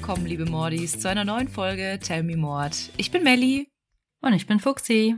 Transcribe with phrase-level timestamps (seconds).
[0.00, 2.90] Willkommen, liebe Mordis, zu einer neuen Folge Tell Me Mord.
[2.96, 3.68] Ich bin Melli.
[4.22, 5.14] Und ich bin Fuxi.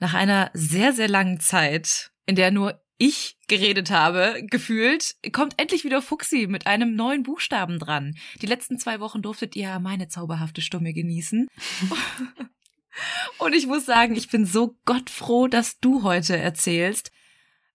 [0.00, 5.84] Nach einer sehr, sehr langen Zeit, in der nur ich geredet habe, gefühlt, kommt endlich
[5.84, 8.16] wieder Fuxi mit einem neuen Buchstaben dran.
[8.42, 11.46] Die letzten zwei Wochen durftet ihr meine zauberhafte Stimme genießen.
[13.38, 17.12] Und ich muss sagen, ich bin so gottfroh, dass du heute erzählst.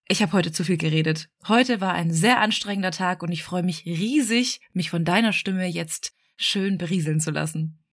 [0.08, 1.28] Ich habe heute zu viel geredet.
[1.48, 5.66] Heute war ein sehr anstrengender Tag und ich freue mich riesig, mich von deiner Stimme
[5.66, 7.84] jetzt schön berieseln zu lassen.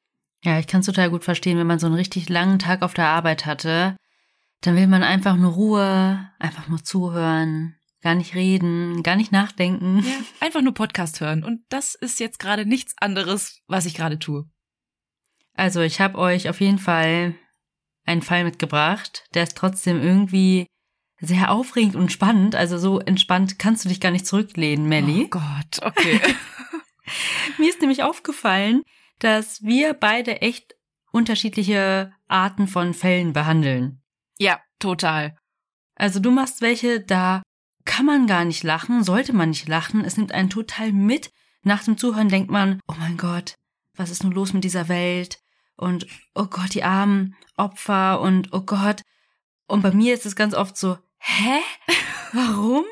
[0.42, 2.94] Ja, ich kann es total gut verstehen, wenn man so einen richtig langen Tag auf
[2.94, 3.96] der Arbeit hatte
[4.60, 10.02] dann will man einfach nur Ruhe, einfach nur zuhören, gar nicht reden, gar nicht nachdenken.
[10.04, 11.44] Ja, einfach nur Podcast hören.
[11.44, 14.48] Und das ist jetzt gerade nichts anderes, was ich gerade tue.
[15.54, 17.34] Also ich habe euch auf jeden Fall
[18.04, 19.24] einen Fall mitgebracht.
[19.34, 20.66] Der ist trotzdem irgendwie
[21.20, 22.54] sehr aufregend und spannend.
[22.54, 25.24] Also so entspannt kannst du dich gar nicht zurücklehnen, Melly.
[25.24, 26.20] Oh Gott, okay.
[27.58, 28.82] Mir ist nämlich aufgefallen,
[29.18, 30.74] dass wir beide echt
[31.10, 34.02] unterschiedliche Arten von Fällen behandeln.
[34.38, 35.36] Ja, total.
[35.94, 37.42] Also du machst welche, da
[37.84, 40.04] kann man gar nicht lachen, sollte man nicht lachen.
[40.04, 41.32] Es nimmt einen total mit.
[41.62, 43.54] Nach dem Zuhören denkt man, oh mein Gott,
[43.96, 45.40] was ist nun los mit dieser Welt?
[45.76, 49.02] Und oh Gott, die armen Opfer und oh Gott.
[49.66, 51.60] Und bei mir ist es ganz oft so, hä?
[52.32, 52.84] Warum?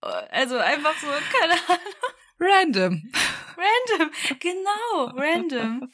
[0.00, 1.94] Also einfach so, keine Ahnung.
[2.38, 3.12] Random.
[3.56, 5.90] Random, genau, random.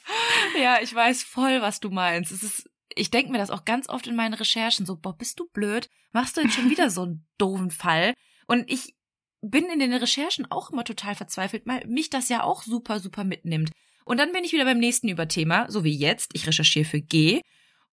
[0.59, 2.31] Ja, ich weiß voll, was du meinst.
[2.31, 5.39] Es ist ich denke mir das auch ganz oft in meinen Recherchen so, boah, bist
[5.39, 5.89] du blöd?
[6.11, 8.13] Machst du jetzt schon wieder so einen doofen Fall?
[8.47, 8.95] Und ich
[9.41, 13.23] bin in den Recherchen auch immer total verzweifelt, weil mich das ja auch super, super
[13.23, 13.71] mitnimmt.
[14.05, 16.31] Und dann bin ich wieder beim nächsten Überthema, so wie jetzt.
[16.33, 17.41] Ich recherchiere für G.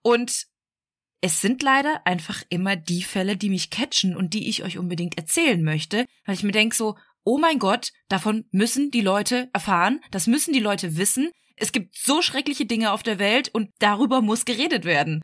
[0.01, 0.45] Und
[1.21, 5.17] es sind leider einfach immer die Fälle, die mich catchen und die ich euch unbedingt
[5.17, 9.99] erzählen möchte, weil ich mir denke so, oh mein Gott, davon müssen die Leute erfahren,
[10.11, 14.21] das müssen die Leute wissen, es gibt so schreckliche Dinge auf der Welt und darüber
[14.21, 15.21] muss geredet werden.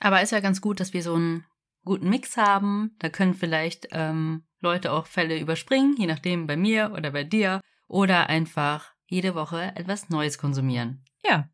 [0.00, 1.44] Aber ist ja ganz gut, dass wir so einen
[1.84, 2.96] guten Mix haben.
[2.98, 7.60] Da können vielleicht ähm, Leute auch Fälle überspringen, je nachdem bei mir oder bei dir.
[7.88, 11.04] Oder einfach jede Woche etwas Neues konsumieren.
[11.24, 11.48] Ja.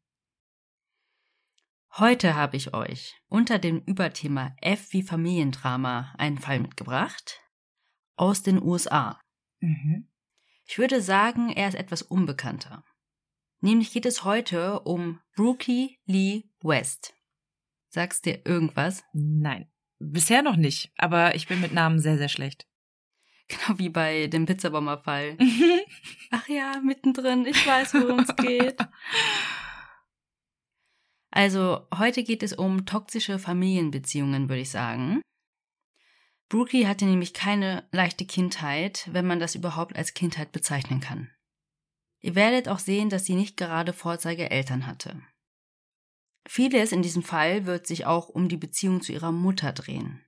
[1.98, 7.40] Heute habe ich euch unter dem Überthema F wie Familiendrama einen Fall mitgebracht.
[8.16, 9.18] Aus den USA.
[9.60, 10.06] Mhm.
[10.66, 12.84] Ich würde sagen, er ist etwas unbekannter.
[13.60, 17.14] Nämlich geht es heute um Brookie Lee West.
[17.88, 19.02] Sagst dir irgendwas?
[19.14, 19.70] Nein.
[19.98, 22.66] Bisher noch nicht, aber ich bin mit Namen sehr, sehr schlecht.
[23.48, 25.38] Genau wie bei dem Pizzabomberfall.
[26.32, 28.76] Ach ja, mittendrin, ich weiß, worum es geht.
[31.36, 35.20] Also, heute geht es um toxische Familienbeziehungen, würde ich sagen.
[36.48, 41.30] Brookie hatte nämlich keine leichte Kindheit, wenn man das überhaupt als Kindheit bezeichnen kann.
[42.20, 45.20] Ihr werdet auch sehen, dass sie nicht gerade Vorzeigeeltern hatte.
[46.48, 50.24] Vieles in diesem Fall wird sich auch um die Beziehung zu ihrer Mutter drehen.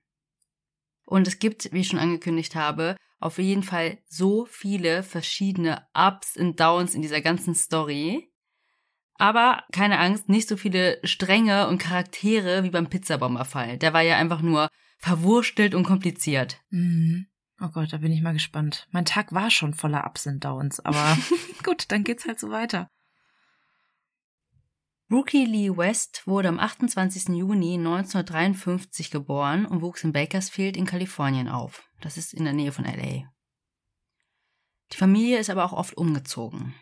[1.07, 6.37] Und es gibt, wie ich schon angekündigt habe, auf jeden Fall so viele verschiedene Ups
[6.37, 8.31] und Downs in dieser ganzen Story.
[9.19, 13.77] Aber keine Angst, nicht so viele Stränge und Charaktere wie beim Pizzabomberfall.
[13.77, 16.61] Der war ja einfach nur verwurstelt und kompliziert.
[16.69, 17.27] Mhm.
[17.61, 18.87] Oh Gott, da bin ich mal gespannt.
[18.91, 21.17] Mein Tag war schon voller Ups und Downs, aber
[21.65, 22.89] gut, dann geht's halt so weiter.
[25.11, 27.35] Rookie Lee West wurde am 28.
[27.35, 31.83] Juni 1953 geboren und wuchs in Bakersfield in Kalifornien auf.
[31.99, 33.29] Das ist in der Nähe von LA.
[34.93, 36.73] Die Familie ist aber auch oft umgezogen.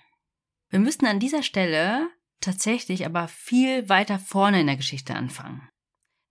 [0.70, 2.10] Wir müssten an dieser Stelle
[2.42, 5.68] tatsächlich aber viel weiter vorne in der Geschichte anfangen.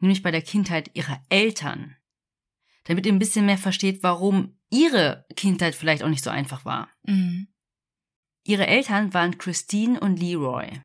[0.01, 1.97] Nämlich bei der Kindheit ihrer Eltern
[2.87, 6.89] damit ihr ein bisschen mehr versteht, warum ihre Kindheit vielleicht auch nicht so einfach war.
[7.03, 7.49] Mhm.
[8.45, 10.81] Ihre Eltern waren Christine und Leroy.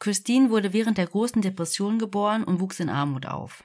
[0.00, 3.62] Christine wurde während der großen Depression geboren und wuchs in Armut auf.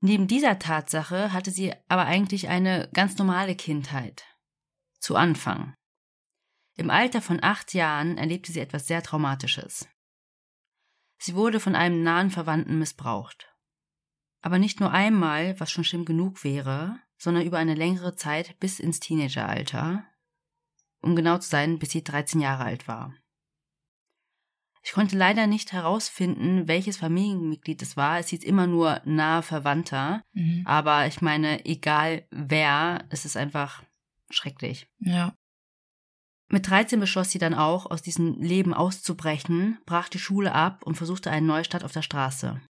[0.00, 4.24] Neben dieser Tatsache hatte sie aber eigentlich eine ganz normale Kindheit.
[5.00, 5.74] Zu Anfang.
[6.76, 9.88] Im Alter von acht Jahren erlebte sie etwas sehr Traumatisches.
[11.18, 13.48] Sie wurde von einem nahen Verwandten missbraucht.
[14.40, 18.80] Aber nicht nur einmal, was schon schlimm genug wäre, sondern über eine längere Zeit bis
[18.80, 20.04] ins Teenageralter.
[21.00, 23.14] Um genau zu sein, bis sie 13 Jahre alt war.
[24.84, 28.18] Ich konnte leider nicht herausfinden, welches Familienmitglied es war.
[28.18, 30.24] Es hieß immer nur nahe Verwandter.
[30.32, 30.62] Mhm.
[30.66, 33.84] Aber ich meine, egal wer, es ist einfach
[34.28, 34.88] schrecklich.
[34.98, 35.36] Ja.
[36.52, 40.96] Mit 13 beschloss sie dann auch, aus diesem Leben auszubrechen, brach die Schule ab und
[40.96, 42.60] versuchte einen Neustart auf der Straße.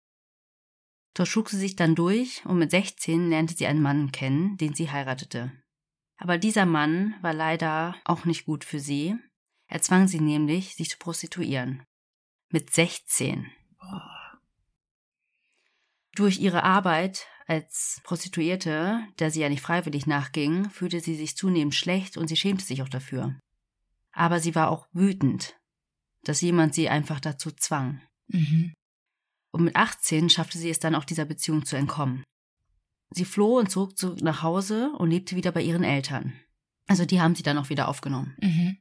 [1.13, 4.73] Dort schlug sie sich dann durch und mit 16 lernte sie einen Mann kennen, den
[4.73, 5.51] sie heiratete.
[6.15, 9.17] Aber dieser Mann war leider auch nicht gut für sie.
[9.67, 11.83] Er zwang sie nämlich, sich zu prostituieren.
[12.51, 13.51] Mit 16.
[16.15, 21.75] Durch ihre Arbeit als Prostituierte, der sie ja nicht freiwillig nachging, fühlte sie sich zunehmend
[21.75, 23.35] schlecht und sie schämte sich auch dafür.
[24.13, 25.59] Aber sie war auch wütend,
[26.23, 28.01] dass jemand sie einfach dazu zwang.
[28.27, 28.73] Mhm.
[29.51, 32.23] Und mit 18 schaffte sie es dann auch dieser Beziehung zu entkommen.
[33.11, 36.33] Sie floh und zog zurück nach Hause und lebte wieder bei ihren Eltern.
[36.87, 38.35] Also die haben sie dann auch wieder aufgenommen.
[38.41, 38.77] Mhm.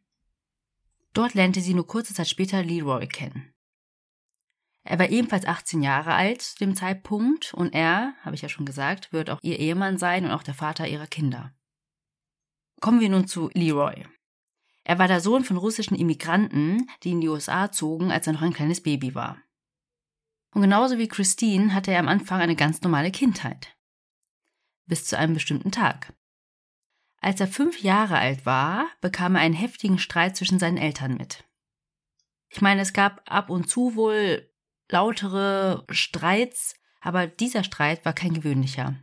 [1.12, 3.52] Dort lernte sie nur kurze Zeit später Leroy kennen.
[4.84, 8.66] Er war ebenfalls 18 Jahre alt zu dem Zeitpunkt und er, habe ich ja schon
[8.66, 11.54] gesagt, wird auch ihr Ehemann sein und auch der Vater ihrer Kinder.
[12.80, 14.06] Kommen wir nun zu Leroy.
[14.84, 18.42] Er war der Sohn von russischen Immigranten, die in die USA zogen, als er noch
[18.42, 19.38] ein kleines Baby war.
[20.54, 23.76] Und genauso wie Christine hatte er am Anfang eine ganz normale Kindheit.
[24.86, 26.12] Bis zu einem bestimmten Tag.
[27.20, 31.44] Als er fünf Jahre alt war, bekam er einen heftigen Streit zwischen seinen Eltern mit.
[32.48, 34.50] Ich meine, es gab ab und zu wohl
[34.90, 38.96] lautere Streits, aber dieser Streit war kein gewöhnlicher.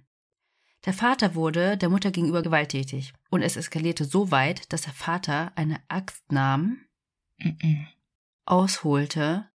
[0.85, 5.51] Der Vater wurde der Mutter gegenüber gewalttätig und es eskalierte so weit, dass der Vater
[5.55, 6.85] eine Axt nahm,
[7.37, 7.87] Mhm.
[8.45, 9.49] ausholte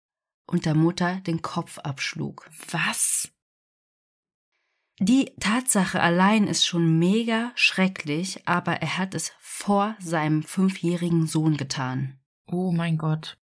[0.46, 2.48] und der Mutter den Kopf abschlug.
[2.70, 3.30] Was?
[5.00, 11.56] Die Tatsache allein ist schon mega schrecklich, aber er hat es vor seinem fünfjährigen Sohn
[11.56, 12.20] getan.
[12.46, 13.36] Oh mein Gott.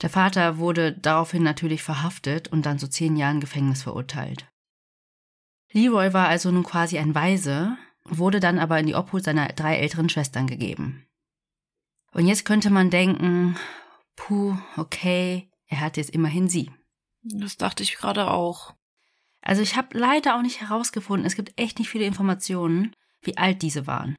[0.00, 4.51] Der Vater wurde daraufhin natürlich verhaftet und dann zu zehn Jahren Gefängnis verurteilt.
[5.72, 9.76] Leroy war also nun quasi ein Waise, wurde dann aber in die Obhut seiner drei
[9.76, 11.06] älteren Schwestern gegeben.
[12.12, 13.56] Und jetzt könnte man denken,
[14.16, 16.70] puh, okay, er hat jetzt immerhin sie.
[17.22, 18.74] Das dachte ich gerade auch.
[19.40, 23.62] Also ich habe leider auch nicht herausgefunden, es gibt echt nicht viele Informationen, wie alt
[23.62, 24.16] diese waren.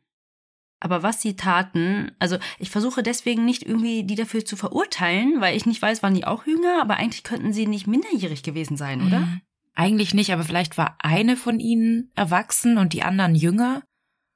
[0.80, 5.56] Aber was sie taten, also ich versuche deswegen nicht irgendwie die dafür zu verurteilen, weil
[5.56, 9.06] ich nicht weiß, waren die auch jünger, aber eigentlich könnten sie nicht minderjährig gewesen sein,
[9.06, 9.22] oder?
[9.22, 9.42] Mhm.
[9.74, 13.84] Eigentlich nicht, aber vielleicht war eine von ihnen erwachsen und die anderen jünger.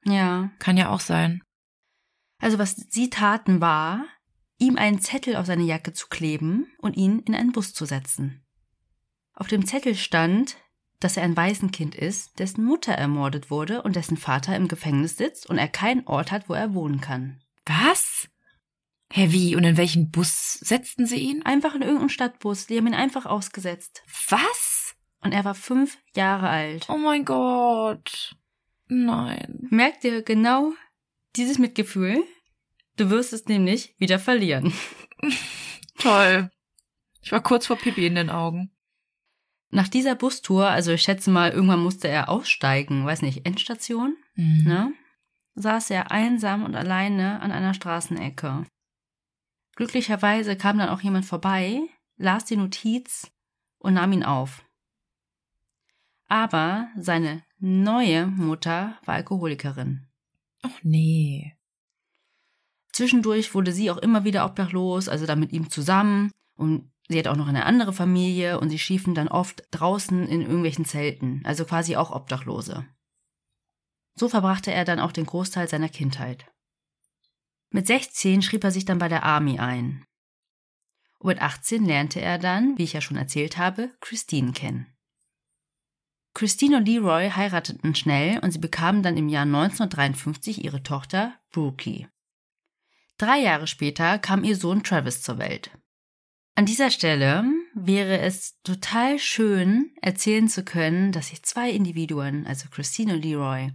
[0.04, 0.50] Ja.
[0.58, 1.42] Kann ja auch sein.
[2.40, 4.04] Also was sie taten war,
[4.58, 8.44] ihm einen Zettel auf seine Jacke zu kleben und ihn in einen Bus zu setzen.
[9.34, 10.56] Auf dem Zettel stand,
[11.00, 15.48] dass er ein Waisenkind ist, dessen Mutter ermordet wurde und dessen Vater im Gefängnis sitzt
[15.48, 17.40] und er keinen Ort hat, wo er wohnen kann.
[17.66, 18.28] Was?
[19.12, 19.54] Hä, wie?
[19.54, 21.44] Und in welchen Bus setzten sie ihn?
[21.44, 24.02] Einfach in irgendeinem Stadtbus, die haben ihn einfach ausgesetzt.
[24.28, 24.77] Was?
[25.20, 26.86] Und er war fünf Jahre alt.
[26.88, 28.36] Oh mein Gott.
[28.86, 29.66] Nein.
[29.70, 30.72] Merkt ihr genau
[31.36, 32.22] dieses Mitgefühl?
[32.96, 34.72] Du wirst es nämlich wieder verlieren.
[35.98, 36.50] Toll.
[37.22, 38.70] Ich war kurz vor Pipi in den Augen.
[39.70, 44.64] Nach dieser Bustour, also ich schätze mal, irgendwann musste er aussteigen, weiß nicht, Endstation, Mhm.
[44.64, 44.92] ne?
[45.56, 48.64] Saß er einsam und alleine an einer Straßenecke.
[49.74, 51.80] Glücklicherweise kam dann auch jemand vorbei,
[52.16, 53.30] las die Notiz
[53.78, 54.64] und nahm ihn auf.
[56.28, 60.06] Aber seine neue Mutter war Alkoholikerin.
[60.62, 61.56] Oh nee.
[62.92, 66.30] Zwischendurch wurde sie auch immer wieder obdachlos, also dann mit ihm zusammen.
[66.54, 70.42] Und sie hat auch noch eine andere Familie und sie schiefen dann oft draußen in
[70.42, 72.86] irgendwelchen Zelten, also quasi auch Obdachlose.
[74.14, 76.44] So verbrachte er dann auch den Großteil seiner Kindheit.
[77.70, 80.04] Mit 16 schrieb er sich dann bei der Army ein.
[81.18, 84.86] Und mit 18 lernte er dann, wie ich ja schon erzählt habe, Christine kennen.
[86.34, 92.08] Christine und Leroy heirateten schnell und sie bekamen dann im Jahr 1953 ihre Tochter Brookie.
[93.16, 95.70] Drei Jahre später kam ihr Sohn Travis zur Welt.
[96.54, 97.44] An dieser Stelle
[97.74, 103.70] wäre es total schön, erzählen zu können, dass sich zwei Individuen, also Christine und Leroy,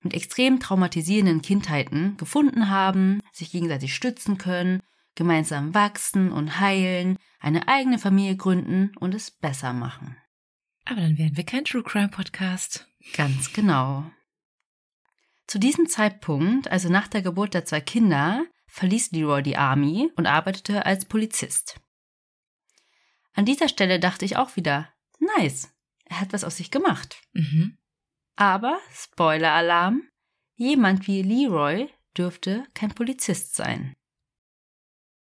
[0.00, 4.80] mit extrem traumatisierenden Kindheiten gefunden haben, sich gegenseitig stützen können,
[5.14, 10.16] gemeinsam wachsen und heilen, eine eigene Familie gründen und es besser machen.
[10.86, 12.88] Aber dann wären wir kein True Crime Podcast.
[13.14, 14.08] Ganz genau.
[15.48, 20.26] Zu diesem Zeitpunkt, also nach der Geburt der zwei Kinder, verließ Leroy die Army und
[20.26, 21.80] arbeitete als Polizist.
[23.32, 24.88] An dieser Stelle dachte ich auch wieder,
[25.18, 25.74] nice,
[26.04, 27.20] er hat was aus sich gemacht.
[27.32, 27.76] Mhm.
[28.36, 30.08] Aber, Spoiler-Alarm,
[30.54, 33.94] jemand wie Leroy dürfte kein Polizist sein.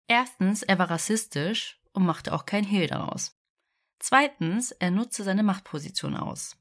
[0.07, 3.37] Erstens, er war rassistisch und machte auch kein Hehl daraus.
[4.03, 6.57] Zweitens, er nutzte seine Machtposition aus.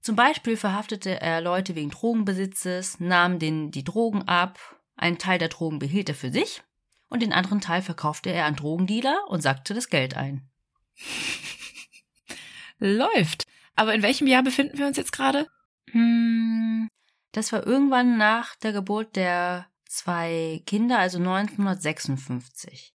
[0.00, 4.60] Zum Beispiel verhaftete er Leute wegen Drogenbesitzes, nahm denen die Drogen ab,
[4.94, 6.62] einen Teil der Drogen behielt er für sich
[7.08, 10.48] und den anderen Teil verkaufte er an Drogendealer und sackte das Geld ein.
[12.78, 13.48] Läuft.
[13.74, 15.48] Aber in welchem Jahr befinden wir uns jetzt gerade?
[15.90, 16.88] Hm,
[17.32, 22.93] Das war irgendwann nach der Geburt der zwei Kinder, also 1956.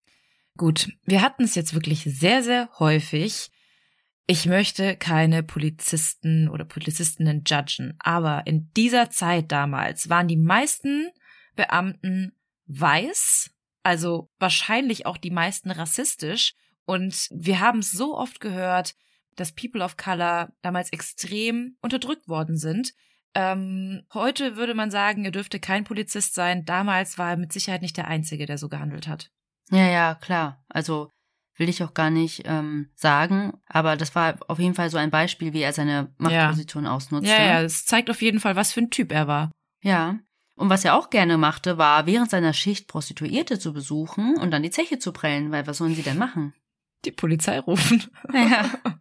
[0.58, 3.52] Gut, wir hatten es jetzt wirklich sehr, sehr häufig.
[4.26, 11.10] Ich möchte keine Polizisten oder Polizistinnen judgen, aber in dieser Zeit damals waren die meisten
[11.54, 12.32] Beamten
[12.66, 13.50] weiß,
[13.84, 16.54] also wahrscheinlich auch die meisten rassistisch.
[16.84, 18.96] Und wir haben es so oft gehört,
[19.36, 22.94] dass People of Color damals extrem unterdrückt worden sind.
[23.34, 26.64] Ähm, heute würde man sagen, er dürfte kein Polizist sein.
[26.64, 29.30] Damals war er mit Sicherheit nicht der Einzige, der so gehandelt hat.
[29.70, 30.64] Ja, ja, klar.
[30.68, 31.10] Also
[31.58, 35.10] will ich auch gar nicht ähm, sagen, aber das war auf jeden Fall so ein
[35.10, 36.92] Beispiel, wie er seine Machtposition ja.
[36.92, 37.30] ausnutzte.
[37.30, 39.50] Ja, ja, es zeigt auf jeden Fall, was für ein Typ er war.
[39.82, 40.18] Ja.
[40.54, 44.62] Und was er auch gerne machte, war während seiner Schicht Prostituierte zu besuchen und dann
[44.62, 46.54] die Zeche zu prellen, weil was sollen sie denn machen?
[47.04, 48.04] Die Polizei rufen.
[48.32, 48.70] Ja.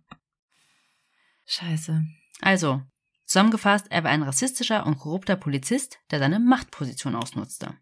[1.45, 2.03] Scheiße.
[2.41, 2.81] Also,
[3.25, 7.74] zusammengefasst, er war ein rassistischer und korrupter Polizist, der seine Machtposition ausnutzte.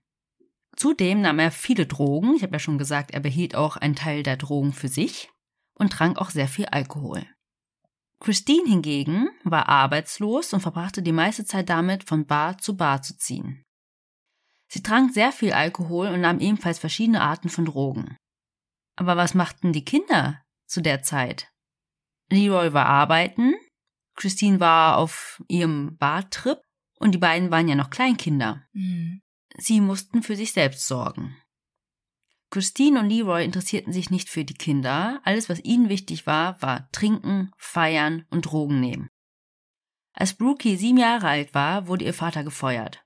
[0.75, 4.23] Zudem nahm er viele Drogen, ich habe ja schon gesagt, er behielt auch einen Teil
[4.23, 5.29] der Drogen für sich
[5.73, 7.25] und trank auch sehr viel Alkohol.
[8.19, 13.17] Christine hingegen war arbeitslos und verbrachte die meiste Zeit damit, von Bar zu Bar zu
[13.17, 13.63] ziehen.
[14.67, 18.17] Sie trank sehr viel Alkohol und nahm ebenfalls verschiedene Arten von Drogen.
[18.97, 21.49] Aber was machten die Kinder zu der Zeit?
[22.31, 23.53] Leroy war arbeiten,
[24.15, 26.59] Christine war auf ihrem Bartrip
[26.99, 28.65] und die beiden waren ja noch Kleinkinder.
[28.73, 29.21] Mhm.
[29.57, 31.35] Sie mussten für sich selbst sorgen.
[32.51, 35.19] Christine und Leroy interessierten sich nicht für die Kinder.
[35.23, 39.09] Alles, was ihnen wichtig war, war trinken, feiern und Drogen nehmen.
[40.13, 43.03] Als Brookie sieben Jahre alt war, wurde ihr Vater gefeuert.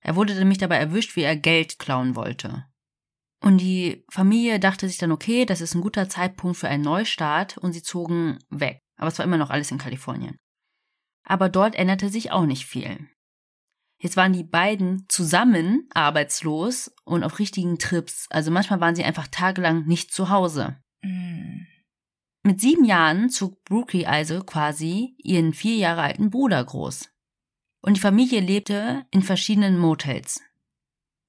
[0.00, 2.66] Er wurde nämlich dabei erwischt, wie er Geld klauen wollte.
[3.40, 7.58] Und die Familie dachte sich dann, okay, das ist ein guter Zeitpunkt für einen Neustart
[7.58, 8.80] und sie zogen weg.
[8.96, 10.36] Aber es war immer noch alles in Kalifornien.
[11.24, 13.08] Aber dort änderte sich auch nicht viel.
[14.02, 18.26] Jetzt waren die beiden zusammen arbeitslos und auf richtigen Trips.
[18.30, 20.76] Also manchmal waren sie einfach tagelang nicht zu Hause.
[21.02, 21.68] Mhm.
[22.42, 27.10] Mit sieben Jahren zog Brookie also quasi ihren vier Jahre alten Bruder groß.
[27.80, 30.40] Und die Familie lebte in verschiedenen Motels.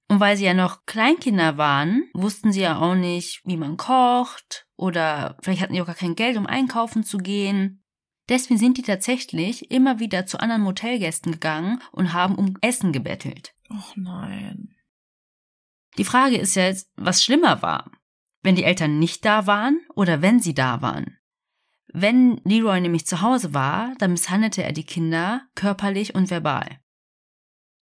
[0.10, 4.68] Und weil sie ja noch Kleinkinder waren, wussten sie ja auch nicht, wie man kocht
[4.76, 7.83] oder vielleicht hatten sie auch gar kein Geld, um einkaufen zu gehen.
[8.30, 13.54] Deswegen sind die tatsächlich immer wieder zu anderen Motelgästen gegangen und haben um Essen gebettelt.
[13.70, 14.76] Och nein.
[15.98, 17.92] Die Frage ist jetzt, was schlimmer war.
[18.42, 21.18] Wenn die Eltern nicht da waren oder wenn sie da waren.
[21.88, 26.80] Wenn Leroy nämlich zu Hause war, dann misshandelte er die Kinder körperlich und verbal.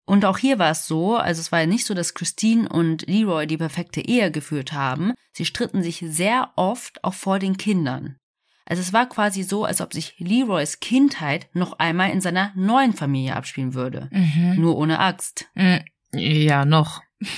[0.06, 3.08] Und auch hier war es so, also es war ja nicht so, dass Christine und
[3.08, 5.14] Leroy die perfekte Ehe geführt haben.
[5.32, 8.18] Sie stritten sich sehr oft auch vor den Kindern.
[8.66, 12.94] Also es war quasi so, als ob sich Leroys Kindheit noch einmal in seiner neuen
[12.94, 14.10] Familie abspielen würde.
[14.12, 14.56] Mhm.
[14.58, 15.48] Nur ohne Axt.
[15.56, 15.78] Mm,
[16.14, 17.02] Ja, noch.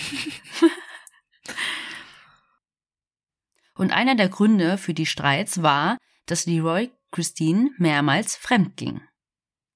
[3.75, 9.01] Und einer der Gründe für die Streits war, dass Leroy Christine mehrmals fremd ging.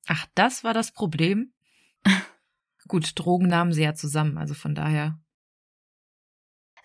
[0.07, 1.53] Ach, das war das Problem?
[2.87, 5.19] Gut, Drogen nahmen sie ja zusammen, also von daher.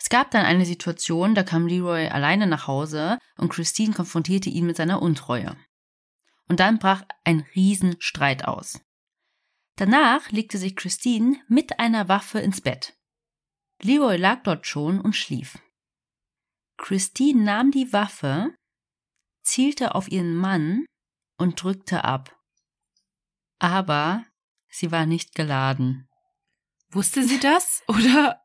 [0.05, 4.67] Es gab dann eine Situation, da kam Leroy alleine nach Hause und Christine konfrontierte ihn
[4.67, 5.57] mit seiner Untreue.
[6.47, 8.83] Und dann brach ein Riesenstreit aus.
[9.77, 12.95] Danach legte sich Christine mit einer Waffe ins Bett.
[13.81, 15.59] Leroy lag dort schon und schlief.
[16.77, 18.55] Christine nahm die Waffe,
[19.43, 20.85] zielte auf ihren Mann
[21.39, 22.39] und drückte ab.
[23.59, 24.27] Aber
[24.69, 26.07] sie war nicht geladen.
[26.91, 27.83] Wusste sie das?
[27.89, 28.44] Oder?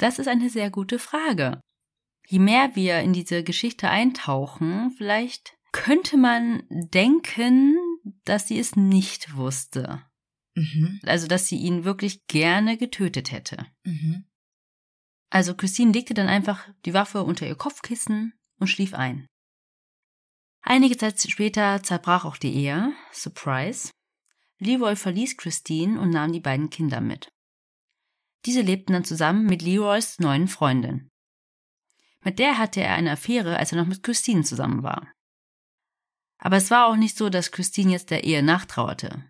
[0.00, 1.60] Das ist eine sehr gute Frage.
[2.26, 7.76] Je mehr wir in diese Geschichte eintauchen, vielleicht könnte man denken,
[8.24, 10.02] dass sie es nicht wusste.
[10.54, 11.00] Mhm.
[11.04, 13.66] Also, dass sie ihn wirklich gerne getötet hätte.
[13.84, 14.24] Mhm.
[15.28, 19.26] Also, Christine legte dann einfach die Waffe unter ihr Kopfkissen und schlief ein.
[20.62, 22.94] Einige Zeit später zerbrach auch die Ehe.
[23.12, 23.90] Surprise.
[24.58, 27.30] Leroy verließ Christine und nahm die beiden Kinder mit.
[28.46, 31.10] Diese lebten dann zusammen mit Leroys neuen Freundin.
[32.22, 35.12] Mit der hatte er eine Affäre, als er noch mit Christine zusammen war.
[36.38, 39.24] Aber es war auch nicht so, dass Christine jetzt der Ehe nachtrauerte.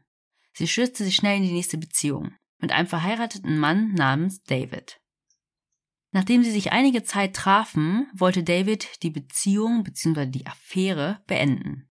[0.52, 5.00] Sie stürzte sich schnell in die nächste Beziehung mit einem verheirateten Mann namens David.
[6.12, 10.26] Nachdem sie sich einige Zeit trafen, wollte David die Beziehung bzw.
[10.26, 11.88] die Affäre beenden.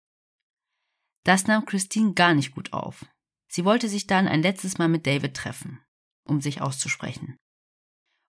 [1.25, 3.05] Das nahm Christine gar nicht gut auf.
[3.49, 5.81] Sie wollte sich dann ein letztes Mal mit David treffen,
[6.27, 7.37] um sich auszusprechen.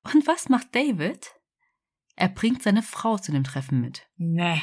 [0.04, 1.32] Und was macht David?
[2.16, 4.08] Er bringt seine Frau zu dem Treffen mit.
[4.16, 4.62] Nee.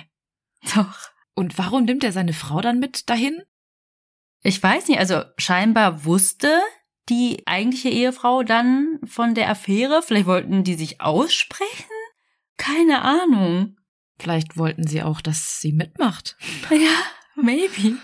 [0.75, 1.11] Doch.
[1.35, 3.43] Und warum nimmt er seine Frau dann mit dahin?
[4.43, 6.61] Ich weiß nicht, also scheinbar wusste
[7.09, 10.03] die eigentliche Ehefrau dann von der Affäre.
[10.03, 11.91] Vielleicht wollten die sich aussprechen?
[12.57, 13.77] Keine Ahnung.
[14.19, 16.37] Vielleicht wollten sie auch, dass sie mitmacht.
[16.71, 17.99] Ja, maybe.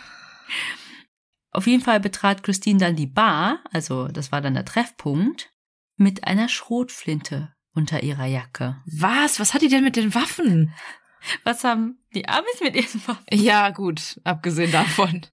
[1.52, 5.52] Auf jeden Fall betrat Christine dann die Bar, also das war dann der Treffpunkt,
[5.96, 8.80] mit einer Schrotflinte unter ihrer Jacke.
[8.86, 9.40] Was?
[9.40, 10.72] Was hat die denn mit den Waffen?
[11.44, 13.24] Was haben die Amis mit ihren Waffen?
[13.30, 15.26] Ja, gut, abgesehen davon.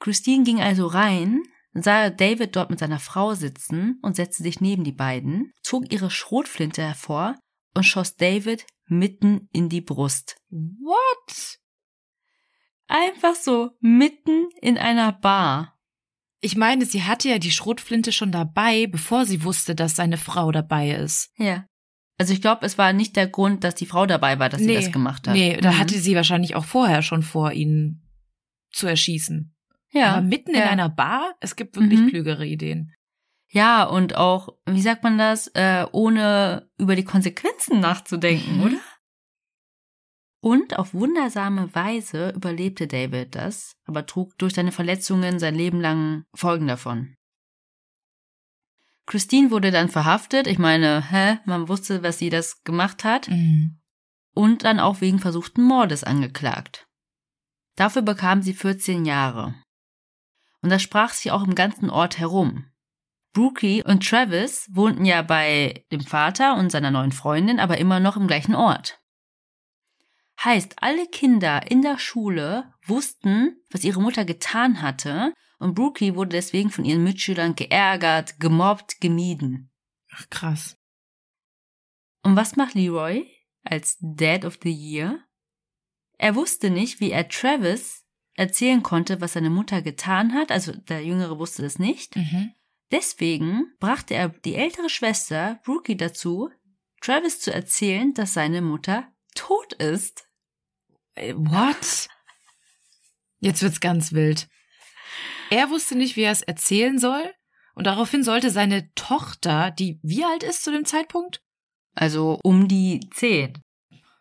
[0.00, 1.42] Christine ging also rein,
[1.74, 6.10] sah David dort mit seiner Frau sitzen und setzte sich neben die beiden, zog ihre
[6.10, 7.36] Schrotflinte hervor
[7.74, 10.36] und schoss David mitten in die Brust.
[10.48, 11.58] What?
[12.90, 15.78] Einfach so mitten in einer Bar.
[16.40, 20.50] Ich meine, sie hatte ja die Schrotflinte schon dabei, bevor sie wusste, dass seine Frau
[20.50, 21.30] dabei ist.
[21.36, 21.66] Ja.
[22.18, 24.68] Also ich glaube, es war nicht der Grund, dass die Frau dabei war, dass nee,
[24.76, 25.34] sie das gemacht hat.
[25.34, 25.78] Nee, da Mhm.
[25.78, 28.02] hatte sie wahrscheinlich auch vorher schon vor, ihn
[28.72, 29.54] zu erschießen.
[29.92, 30.12] ja.
[30.14, 30.62] Aber mitten ja.
[30.62, 31.34] in einer Bar?
[31.40, 32.08] Es gibt wirklich Mhm.
[32.08, 32.92] klügere Ideen.
[33.52, 38.62] Ja, und auch, wie sagt man das, äh, ohne über die Konsequenzen nachzudenken, Mhm.
[38.62, 38.76] oder?
[40.42, 46.24] Und auf wundersame Weise überlebte David das, aber trug durch seine Verletzungen sein Leben lang
[46.34, 47.14] Folgen davon.
[49.04, 50.46] Christine wurde dann verhaftet.
[50.46, 53.28] Ich meine, hä, man wusste, was sie das gemacht hat.
[53.28, 53.80] Mhm.
[54.34, 56.86] Und dann auch wegen versuchten Mordes angeklagt.
[57.76, 59.54] Dafür bekam sie 14 Jahre.
[60.62, 62.66] Und das sprach sich auch im ganzen Ort herum.
[63.32, 68.16] Brookie und Travis wohnten ja bei dem Vater und seiner neuen Freundin, aber immer noch
[68.16, 68.99] im gleichen Ort.
[70.42, 76.30] Heißt, alle Kinder in der Schule wussten, was ihre Mutter getan hatte, und Brookie wurde
[76.30, 79.70] deswegen von ihren Mitschülern geärgert, gemobbt, gemieden.
[80.10, 80.78] Ach, krass.
[82.22, 83.30] Und was macht Leroy
[83.64, 85.20] als Dad of the Year?
[86.16, 91.04] Er wusste nicht, wie er Travis erzählen konnte, was seine Mutter getan hat, also der
[91.04, 92.16] Jüngere wusste es nicht.
[92.16, 92.54] Mhm.
[92.90, 96.50] Deswegen brachte er die ältere Schwester Brookie dazu,
[97.02, 100.26] Travis zu erzählen, dass seine Mutter tot ist.
[101.20, 102.08] Äh, What?
[103.40, 104.48] Jetzt wird's ganz wild.
[105.50, 107.22] Er wusste nicht, wie er es erzählen soll.
[107.74, 111.40] Und daraufhin sollte seine Tochter, die wie alt ist zu dem Zeitpunkt?
[111.94, 113.54] Also um die zehn.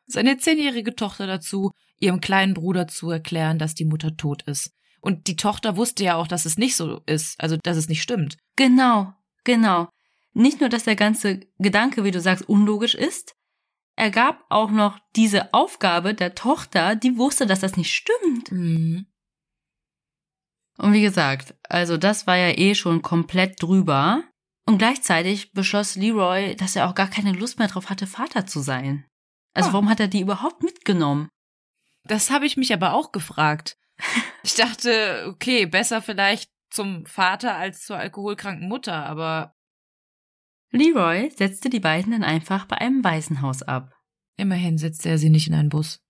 [0.05, 4.71] Seine zehnjährige Tochter dazu, ihrem kleinen Bruder zu erklären, dass die Mutter tot ist.
[5.01, 8.01] Und die Tochter wusste ja auch, dass es nicht so ist, also dass es nicht
[8.01, 8.37] stimmt.
[8.55, 9.89] Genau, genau.
[10.33, 13.35] Nicht nur, dass der ganze Gedanke, wie du sagst, unlogisch ist,
[13.99, 18.51] er gab auch noch diese Aufgabe der Tochter, die wusste, dass das nicht stimmt.
[18.51, 19.05] Mhm.
[20.77, 24.23] Und wie gesagt, also das war ja eh schon komplett drüber.
[24.65, 28.61] Und gleichzeitig beschloss Leroy, dass er auch gar keine Lust mehr drauf hatte, Vater zu
[28.61, 29.05] sein.
[29.53, 29.73] Also Ah.
[29.73, 31.27] warum hat er die überhaupt mitgenommen?
[32.05, 33.75] Das habe ich mich aber auch gefragt.
[34.41, 39.53] Ich dachte, okay, besser vielleicht zum Vater als zur alkoholkranken Mutter, aber
[40.71, 43.93] Leroy setzte die beiden dann einfach bei einem Waisenhaus ab.
[44.37, 46.01] immerhin setzte er sie nicht in einen Bus.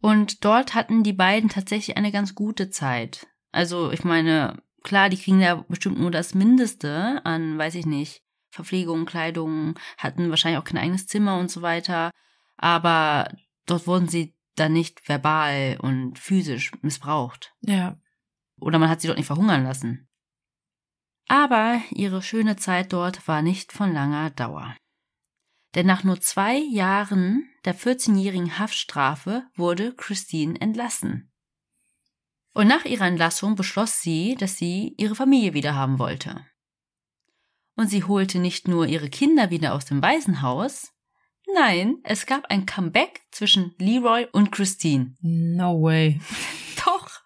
[0.00, 3.26] Und dort hatten die beiden tatsächlich eine ganz gute Zeit.
[3.50, 8.22] Also, ich meine, klar, die kriegen ja bestimmt nur das Mindeste an, weiß ich nicht,
[8.50, 12.10] Verpflegung, Kleidung, hatten wahrscheinlich auch kein eigenes Zimmer und so weiter.
[12.56, 13.34] Aber
[13.66, 17.54] dort wurden sie dann nicht verbal und physisch missbraucht.
[17.60, 17.96] Ja.
[18.60, 20.07] Oder man hat sie dort nicht verhungern lassen.
[21.28, 24.74] Aber ihre schöne Zeit dort war nicht von langer Dauer.
[25.74, 31.30] Denn nach nur zwei Jahren der 14-jährigen Haftstrafe wurde Christine entlassen.
[32.54, 36.44] Und nach ihrer Entlassung beschloss sie, dass sie ihre Familie wieder haben wollte.
[37.76, 40.92] Und sie holte nicht nur ihre Kinder wieder aus dem Waisenhaus,
[41.54, 45.14] nein, es gab ein Comeback zwischen Leroy und Christine.
[45.20, 46.20] No way.
[46.84, 47.20] Doch.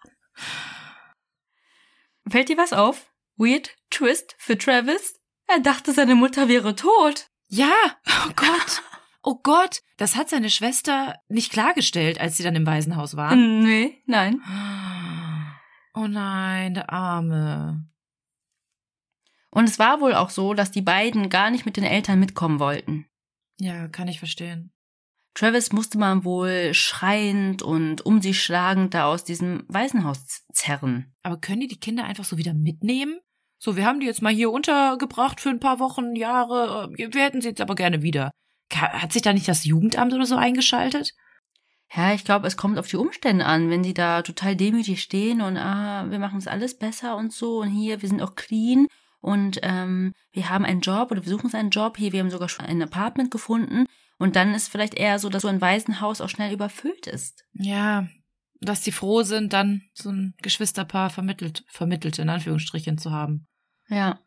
[2.29, 3.11] Fällt dir was auf?
[3.35, 5.19] Weird Twist für Travis?
[5.47, 7.29] Er dachte, seine Mutter wäre tot.
[7.47, 7.73] Ja,
[8.07, 8.81] oh Gott.
[9.25, 13.33] Oh Gott, das hat seine Schwester nicht klargestellt, als sie dann im Waisenhaus war.
[13.37, 14.41] Nee, nein.
[15.93, 17.87] Oh nein, der Arme.
[19.49, 22.59] Und es war wohl auch so, dass die beiden gar nicht mit den Eltern mitkommen
[22.59, 23.05] wollten.
[23.59, 24.73] Ja, kann ich verstehen.
[25.35, 31.15] Travis musste man wohl schreiend und um sich schlagend da aus diesem Waisenhaus zerren.
[31.23, 33.19] Aber können die die Kinder einfach so wieder mitnehmen?
[33.63, 36.91] So, wir haben die jetzt mal hier untergebracht für ein paar Wochen, Jahre.
[36.97, 38.31] äh, Wir hätten sie jetzt aber gerne wieder.
[38.73, 41.13] Hat sich da nicht das Jugendamt oder so eingeschaltet?
[41.95, 45.39] Ja, ich glaube, es kommt auf die Umstände an, wenn die da total demütig stehen
[45.39, 48.87] und ah, wir machen es alles besser und so und hier, wir sind auch clean
[49.21, 52.31] und ähm, wir haben einen Job oder wir suchen uns einen Job, hier, wir haben
[52.31, 53.85] sogar schon ein Apartment gefunden
[54.17, 57.45] und dann ist vielleicht eher so, dass so ein Waisenhaus auch schnell überfüllt ist.
[57.53, 58.09] Ja,
[58.59, 63.47] dass die froh sind, dann so ein Geschwisterpaar vermittelt, vermittelt in Anführungsstrichen zu haben.
[63.87, 64.19] Ja.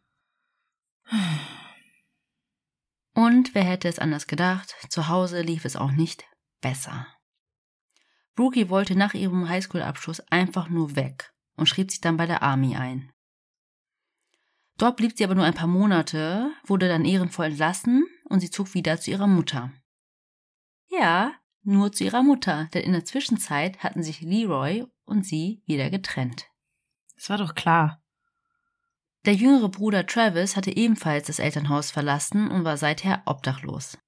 [3.15, 6.25] Und wer hätte es anders gedacht, zu Hause lief es auch nicht
[6.61, 7.07] besser.
[8.35, 12.77] Brookie wollte nach ihrem Highschool-Abschluss einfach nur weg und schrieb sich dann bei der Army
[12.77, 13.11] ein.
[14.77, 18.75] Dort blieb sie aber nur ein paar Monate, wurde dann ehrenvoll entlassen und sie zog
[18.75, 19.73] wieder zu ihrer Mutter.
[20.89, 25.89] Ja, nur zu ihrer Mutter, denn in der Zwischenzeit hatten sich Leroy und sie wieder
[25.89, 26.47] getrennt.
[27.17, 28.03] Das war doch klar.
[29.27, 33.99] Der jüngere Bruder Travis hatte ebenfalls das Elternhaus verlassen und war seither obdachlos.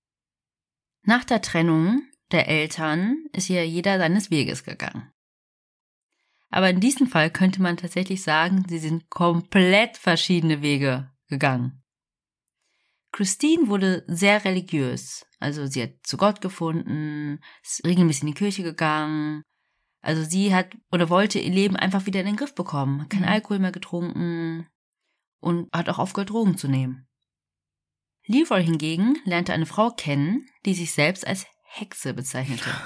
[1.03, 5.11] Nach der Trennung der Eltern ist hier jeder seines Weges gegangen.
[6.51, 11.83] Aber in diesem Fall könnte man tatsächlich sagen, sie sind komplett verschiedene Wege gegangen.
[13.11, 15.27] Christine wurde sehr religiös.
[15.41, 19.43] Also sie hat zu Gott gefunden, ist regelmäßig in die Kirche gegangen.
[20.01, 23.03] Also sie hat oder wollte ihr Leben einfach wieder in den Griff bekommen.
[23.03, 23.29] Hat keinen mhm.
[23.29, 24.69] Alkohol mehr getrunken,
[25.41, 27.07] und hat auch aufgehört, Drogen zu nehmen.
[28.27, 32.71] Leroy hingegen lernte eine Frau kennen, die sich selbst als Hexe bezeichnete.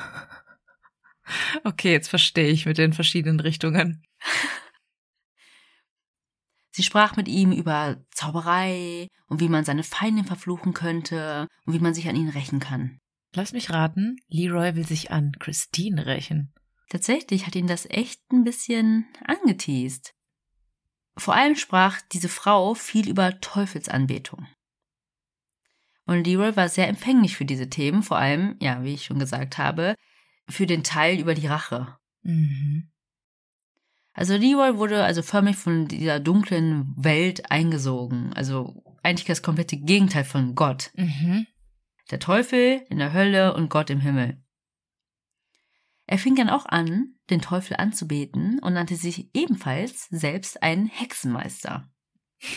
[1.62, 4.02] Okay, jetzt verstehe ich mit den verschiedenen Richtungen.
[6.72, 11.78] Sie sprach mit ihm über Zauberei und wie man seine Feinde verfluchen könnte und wie
[11.78, 12.98] man sich an ihnen rächen kann.
[13.34, 16.52] Lass mich raten, Leroy will sich an Christine rächen.
[16.88, 20.12] Tatsächlich hat ihn das echt ein bisschen angeteased.
[21.16, 24.46] Vor allem sprach diese Frau viel über Teufelsanbetung.
[26.06, 29.58] Und Leroy war sehr empfänglich für diese Themen, vor allem, ja, wie ich schon gesagt
[29.58, 29.94] habe,
[30.48, 31.96] für den Teil über die Rache.
[32.22, 32.90] Mhm.
[34.14, 38.32] Also Leroy wurde also förmlich von dieser dunklen Welt eingesogen.
[38.34, 40.90] Also eigentlich das komplette Gegenteil von Gott.
[40.96, 41.46] Mhm.
[42.10, 44.41] Der Teufel in der Hölle und Gott im Himmel.
[46.06, 51.88] Er fing dann auch an, den Teufel anzubeten und nannte sich ebenfalls selbst einen Hexenmeister.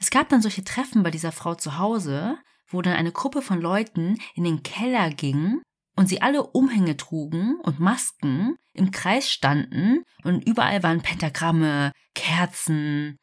[0.00, 3.60] Es gab dann solche Treffen bei dieser Frau zu Hause, wo dann eine Gruppe von
[3.60, 5.60] Leuten in den Keller ging
[5.96, 13.16] und sie alle Umhänge trugen und Masken im Kreis standen und überall waren Pentagramme, Kerzen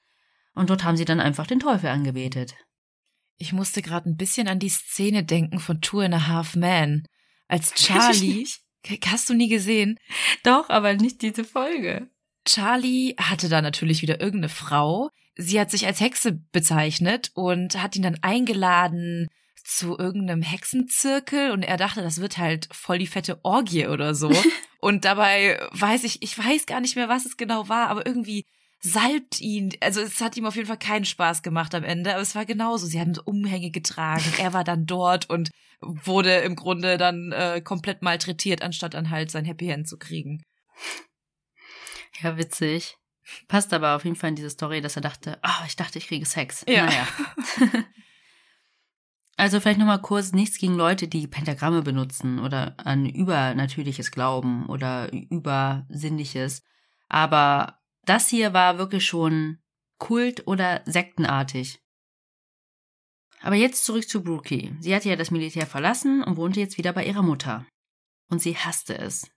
[0.54, 2.56] und dort haben sie dann einfach den Teufel angebetet.
[3.38, 7.06] Ich musste gerade ein bisschen an die Szene denken von Two and a Half Men,
[7.48, 8.46] als Charlie
[9.08, 10.00] Hast du nie gesehen?
[10.44, 12.08] Doch, aber nicht diese Folge.
[12.46, 15.10] Charlie hatte da natürlich wieder irgendeine Frau.
[15.36, 19.28] Sie hat sich als Hexe bezeichnet und hat ihn dann eingeladen
[19.64, 24.32] zu irgendeinem Hexenzirkel und er dachte, das wird halt voll die fette Orgie oder so.
[24.80, 28.46] und dabei weiß ich, ich weiß gar nicht mehr, was es genau war, aber irgendwie
[28.80, 29.74] salbt ihn.
[29.82, 32.46] Also es hat ihm auf jeden Fall keinen Spaß gemacht am Ende, aber es war
[32.46, 32.86] genauso.
[32.86, 34.32] Sie haben so Umhänge getragen.
[34.38, 35.50] Er war dann dort und
[35.86, 40.44] wurde im Grunde dann äh, komplett malträtiert, anstatt dann halt sein Happy End zu kriegen.
[42.22, 42.98] Ja, witzig.
[43.48, 46.08] Passt aber auf jeden Fall in diese Story, dass er dachte, oh, ich dachte, ich
[46.08, 46.64] kriege Sex.
[46.68, 46.86] Ja.
[46.86, 47.08] Naja.
[49.38, 55.12] also vielleicht nochmal kurz nichts gegen Leute, die Pentagramme benutzen oder an übernatürliches Glauben oder
[55.12, 56.64] übersinnliches.
[57.08, 59.60] Aber das hier war wirklich schon
[59.98, 61.80] kult- oder sektenartig.
[63.46, 64.76] Aber jetzt zurück zu Brookie.
[64.80, 67.68] Sie hatte ja das Militär verlassen und wohnte jetzt wieder bei ihrer Mutter.
[68.28, 69.30] Und sie hasste es.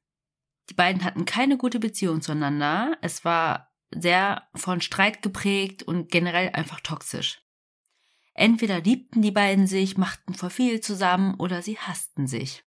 [0.71, 2.97] Die beiden hatten keine gute Beziehung zueinander.
[3.03, 7.43] Es war sehr von Streit geprägt und generell einfach toxisch.
[8.33, 12.65] Entweder liebten die beiden sich, machten vor viel zusammen oder sie hassten sich.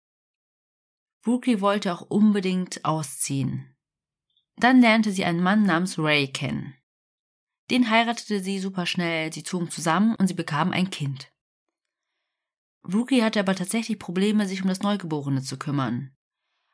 [1.21, 3.77] Brookie wollte auch unbedingt ausziehen.
[4.57, 6.75] Dann lernte sie einen Mann namens Ray kennen.
[7.69, 11.31] Den heiratete sie super schnell, sie zogen zusammen und sie bekamen ein Kind.
[12.83, 16.15] Rookie hatte aber tatsächlich Probleme, sich um das Neugeborene zu kümmern.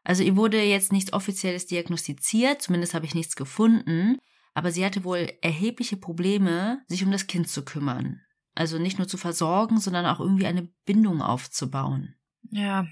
[0.04, 4.18] Also ihr wurde jetzt nichts Offizielles diagnostiziert, zumindest habe ich nichts gefunden,
[4.54, 8.22] aber sie hatte wohl erhebliche Probleme, sich um das Kind zu kümmern.
[8.54, 12.16] Also nicht nur zu versorgen, sondern auch irgendwie eine Bindung aufzubauen.
[12.52, 12.88] Ja,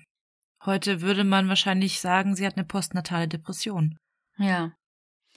[0.66, 3.98] heute würde man wahrscheinlich sagen, sie hat eine postnatale Depression.
[4.38, 4.74] Ja.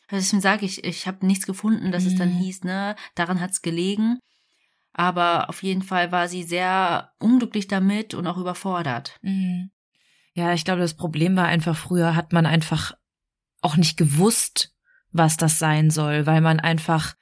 [0.09, 2.11] Also deswegen sage ich, ich habe nichts gefunden, dass mhm.
[2.11, 2.38] es dann mhm.
[2.38, 4.19] hieß, ne, daran hat's gelegen.
[4.92, 9.19] Aber auf jeden Fall war sie sehr unglücklich damit und auch überfordert.
[9.23, 9.71] Mhm.
[10.33, 12.92] Ja, ich glaube, das Problem war einfach, früher hat man einfach
[13.62, 14.75] auch nicht gewusst,
[15.11, 17.14] was das sein soll, weil man einfach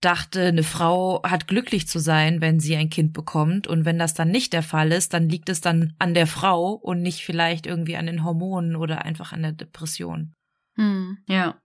[0.00, 3.66] dachte, eine Frau hat glücklich zu sein, wenn sie ein Kind bekommt.
[3.66, 6.72] Und wenn das dann nicht der Fall ist, dann liegt es dann an der Frau
[6.72, 10.34] und nicht vielleicht irgendwie an den Hormonen oder einfach an der Depression.
[10.74, 11.60] Hm, ja.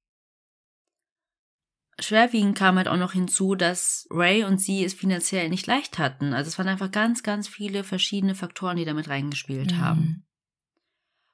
[1.99, 6.33] Schwerwiegend kam halt auch noch hinzu, dass Ray und sie es finanziell nicht leicht hatten.
[6.33, 9.81] Also es waren einfach ganz, ganz viele verschiedene Faktoren, die damit reingespielt mhm.
[9.81, 10.27] haben.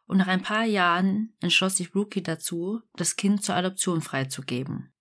[0.06, 4.94] Und nach ein paar Jahren entschloss sich Brookie dazu, das Kind zur Adoption freizugeben.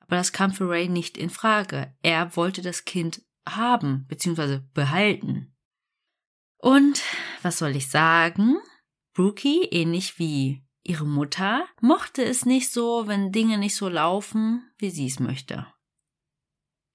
[0.00, 1.94] Aber das kam für Ray nicht in Frage.
[2.02, 4.60] Er wollte das Kind haben bzw.
[4.72, 5.54] behalten.
[6.58, 7.02] Und
[7.42, 8.56] was soll ich sagen?
[9.12, 14.90] Brookie, ähnlich wie ihre Mutter, mochte es nicht so, wenn Dinge nicht so laufen, wie
[14.90, 15.66] sie es möchte.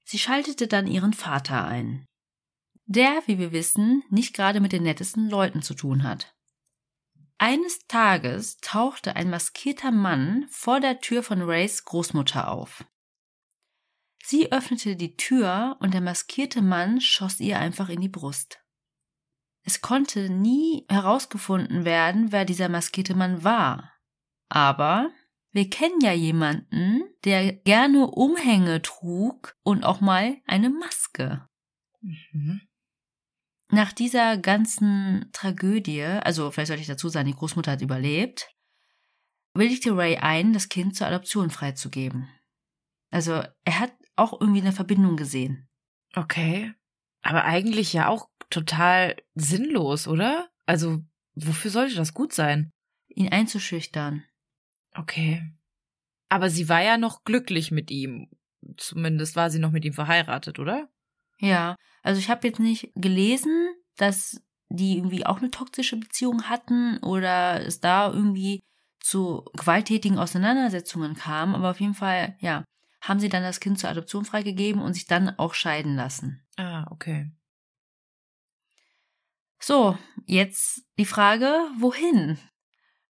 [0.05, 2.05] Sie schaltete dann ihren Vater ein,
[2.85, 6.35] der, wie wir wissen, nicht gerade mit den nettesten Leuten zu tun hat.
[7.37, 12.83] Eines Tages tauchte ein maskierter Mann vor der Tür von Rays Großmutter auf.
[14.23, 18.59] Sie öffnete die Tür und der maskierte Mann schoss ihr einfach in die Brust.
[19.63, 23.93] Es konnte nie herausgefunden werden, wer dieser maskierte Mann war.
[24.49, 25.11] Aber
[25.51, 31.47] wir kennen ja jemanden, der gerne Umhänge trug und auch mal eine Maske.
[32.01, 32.61] Mhm.
[33.71, 38.49] Nach dieser ganzen Tragödie, also vielleicht sollte ich dazu sagen, die Großmutter hat überlebt,
[39.53, 42.29] willigte Ray ein, das Kind zur Adoption freizugeben.
[43.11, 45.67] Also er hat auch irgendwie eine Verbindung gesehen.
[46.15, 46.73] Okay.
[47.21, 50.49] Aber eigentlich ja auch total sinnlos, oder?
[50.65, 51.03] Also,
[51.35, 52.71] wofür sollte das gut sein?
[53.07, 54.23] Ihn einzuschüchtern.
[54.93, 55.43] Okay.
[56.29, 58.29] Aber sie war ja noch glücklich mit ihm.
[58.77, 60.89] Zumindest war sie noch mit ihm verheiratet, oder?
[61.39, 66.97] Ja, also ich habe jetzt nicht gelesen, dass die irgendwie auch eine toxische Beziehung hatten
[66.99, 68.59] oder es da irgendwie
[68.99, 72.63] zu gewalttätigen Auseinandersetzungen kam, aber auf jeden Fall, ja,
[73.01, 76.45] haben sie dann das Kind zur Adoption freigegeben und sich dann auch scheiden lassen.
[76.57, 77.31] Ah, okay.
[79.59, 82.39] So, jetzt die Frage, wohin?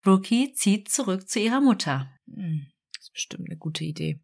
[0.03, 2.11] Brookie zieht zurück zu ihrer Mutter.
[2.27, 4.21] Hm, das ist bestimmt eine gute Idee.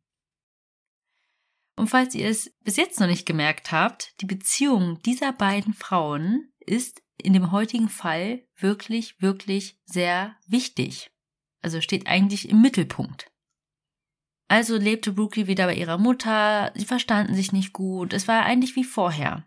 [1.77, 6.53] Und falls ihr es bis jetzt noch nicht gemerkt habt, die Beziehung dieser beiden Frauen
[6.59, 11.13] ist in dem heutigen Fall wirklich, wirklich sehr wichtig.
[11.63, 13.31] Also steht eigentlich im Mittelpunkt.
[14.49, 18.75] Also lebte Brookie wieder bei ihrer Mutter, sie verstanden sich nicht gut, es war eigentlich
[18.75, 19.47] wie vorher.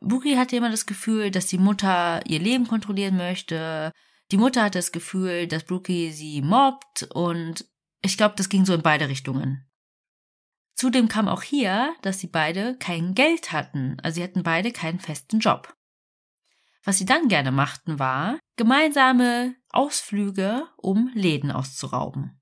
[0.00, 3.92] Brookie hatte immer das Gefühl, dass die Mutter ihr Leben kontrollieren möchte.
[4.30, 7.64] Die Mutter hatte das Gefühl, dass Brookie sie mobbt und
[8.02, 9.66] ich glaube, das ging so in beide Richtungen.
[10.74, 15.00] Zudem kam auch hier, dass sie beide kein Geld hatten, also sie hatten beide keinen
[15.00, 15.74] festen Job.
[16.84, 22.40] Was sie dann gerne machten, war gemeinsame Ausflüge, um Läden auszurauben.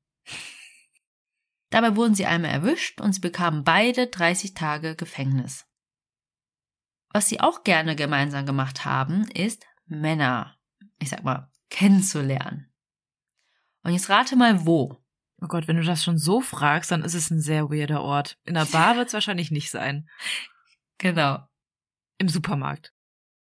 [1.71, 5.65] Dabei wurden sie einmal erwischt und sie bekamen beide 30 Tage Gefängnis.
[7.17, 10.59] Was sie auch gerne gemeinsam gemacht haben, ist Männer,
[10.99, 12.71] ich sag mal, kennenzulernen.
[13.83, 15.03] Und jetzt rate mal wo.
[15.41, 18.37] Oh Gott, wenn du das schon so fragst, dann ist es ein sehr weirder Ort.
[18.45, 20.11] In der Bar wird es wahrscheinlich nicht sein.
[20.99, 21.39] Genau.
[22.19, 22.93] Im Supermarkt.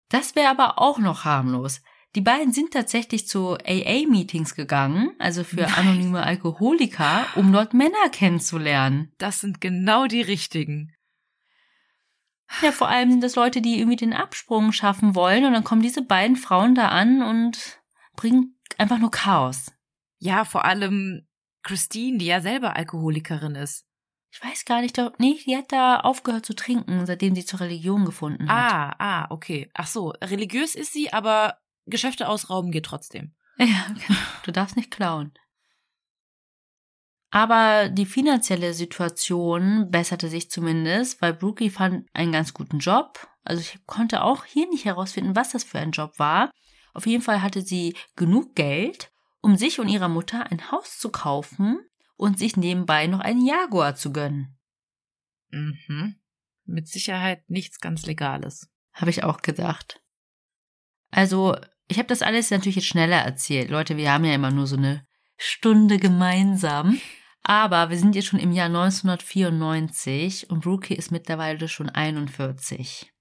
[0.08, 1.82] Das wäre aber auch noch harmlos.
[2.14, 5.74] Die beiden sind tatsächlich zu AA-Meetings gegangen, also für Nein.
[5.74, 9.12] anonyme Alkoholiker, um dort Männer kennenzulernen.
[9.18, 10.94] Das sind genau die richtigen.
[12.62, 15.82] Ja, vor allem sind das Leute, die irgendwie den Absprung schaffen wollen und dann kommen
[15.82, 17.80] diese beiden Frauen da an und
[18.16, 19.72] bringen einfach nur Chaos.
[20.18, 21.26] Ja, vor allem
[21.62, 23.84] Christine, die ja selber Alkoholikerin ist.
[24.30, 27.60] Ich weiß gar nicht, doch, nee, die hat da aufgehört zu trinken, seitdem sie zur
[27.60, 28.72] Religion gefunden hat.
[28.72, 29.70] Ah, ah, okay.
[29.74, 33.34] Ach so, religiös ist sie, aber Geschäfte ausrauben geht trotzdem.
[33.60, 33.86] Ja,
[34.44, 35.32] du darfst nicht klauen.
[37.30, 43.28] Aber die finanzielle Situation besserte sich zumindest, weil Brookie fand einen ganz guten Job.
[43.44, 46.50] Also ich konnte auch hier nicht herausfinden, was das für ein Job war.
[46.94, 51.10] Auf jeden Fall hatte sie genug Geld, um sich und ihrer Mutter ein Haus zu
[51.10, 51.78] kaufen
[52.16, 54.58] und sich nebenbei noch einen Jaguar zu gönnen.
[55.50, 56.16] Mhm.
[56.64, 58.68] Mit Sicherheit nichts ganz Legales.
[58.92, 60.02] Habe ich auch gedacht.
[61.10, 61.56] Also
[61.88, 63.70] ich habe das alles natürlich jetzt schneller erzählt.
[63.70, 67.00] Leute, wir haben ja immer nur so eine Stunde gemeinsam.
[67.42, 73.12] Aber wir sind jetzt schon im Jahr 1994 und Brookie ist mittlerweile schon 41.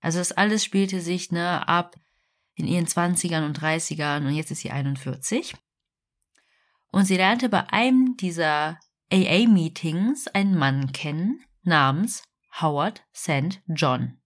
[0.00, 1.96] Also das alles spielte sich ne, ab
[2.54, 5.54] in ihren 20ern und 30ern und jetzt ist sie 41.
[6.90, 8.78] Und sie lernte bei einem dieser
[9.12, 12.22] AA-Meetings einen Mann kennen namens
[12.60, 13.62] Howard St.
[13.66, 14.20] John.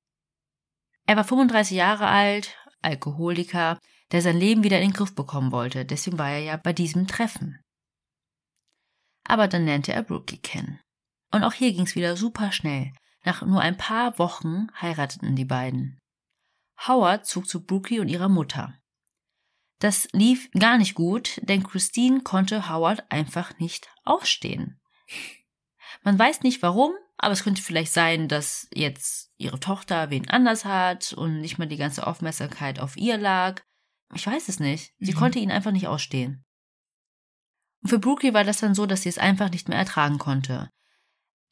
[1.07, 3.79] Er war 35 Jahre alt, Alkoholiker,
[4.13, 5.85] der sein Leben wieder in den Griff bekommen wollte.
[5.85, 7.61] Deswegen war er ja bei diesem Treffen.
[9.29, 10.81] Aber dann lernte er Brookie kennen.
[11.33, 12.93] Und auch hier ging's wieder super schnell.
[13.25, 15.99] Nach nur ein paar Wochen heirateten die beiden.
[16.87, 18.75] Howard zog zu Brookie und ihrer Mutter.
[19.81, 24.81] Das lief gar nicht gut, denn Christine konnte Howard einfach nicht ausstehen.
[26.03, 30.65] Man weiß nicht warum, aber es könnte vielleicht sein, dass jetzt ihre Tochter wen anders
[30.65, 33.63] hat und nicht mal die ganze Aufmerksamkeit auf ihr lag.
[34.15, 34.95] Ich weiß es nicht.
[34.99, 35.17] Sie Mhm.
[35.17, 36.45] konnte ihn einfach nicht ausstehen.
[37.87, 40.69] Und für Brookie war das dann so, dass sie es einfach nicht mehr ertragen konnte.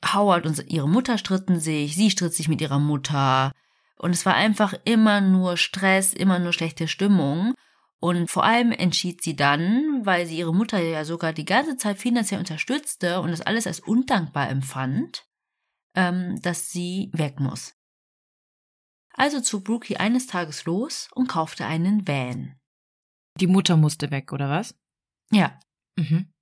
[0.05, 3.53] Howard und ihre Mutter stritten sich, sie stritt sich mit ihrer Mutter.
[3.99, 7.55] Und es war einfach immer nur Stress, immer nur schlechte Stimmung.
[8.01, 11.99] Und vor allem entschied sie dann, weil sie ihre Mutter ja sogar die ganze Zeit
[11.99, 15.29] finanziell unterstützte und das alles als undankbar empfand,
[15.95, 17.77] ähm, dass sie weg muss.
[19.13, 22.57] Also zog Brookie eines Tages los und kaufte einen Van.
[23.39, 24.75] Die Mutter musste weg, oder was?
[25.31, 25.61] Ja,
[25.97, 26.33] Mhm.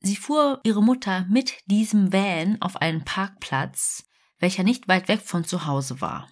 [0.00, 4.04] Sie fuhr ihre Mutter mit diesem Van auf einen Parkplatz,
[4.38, 6.30] welcher nicht weit weg von zu Hause war.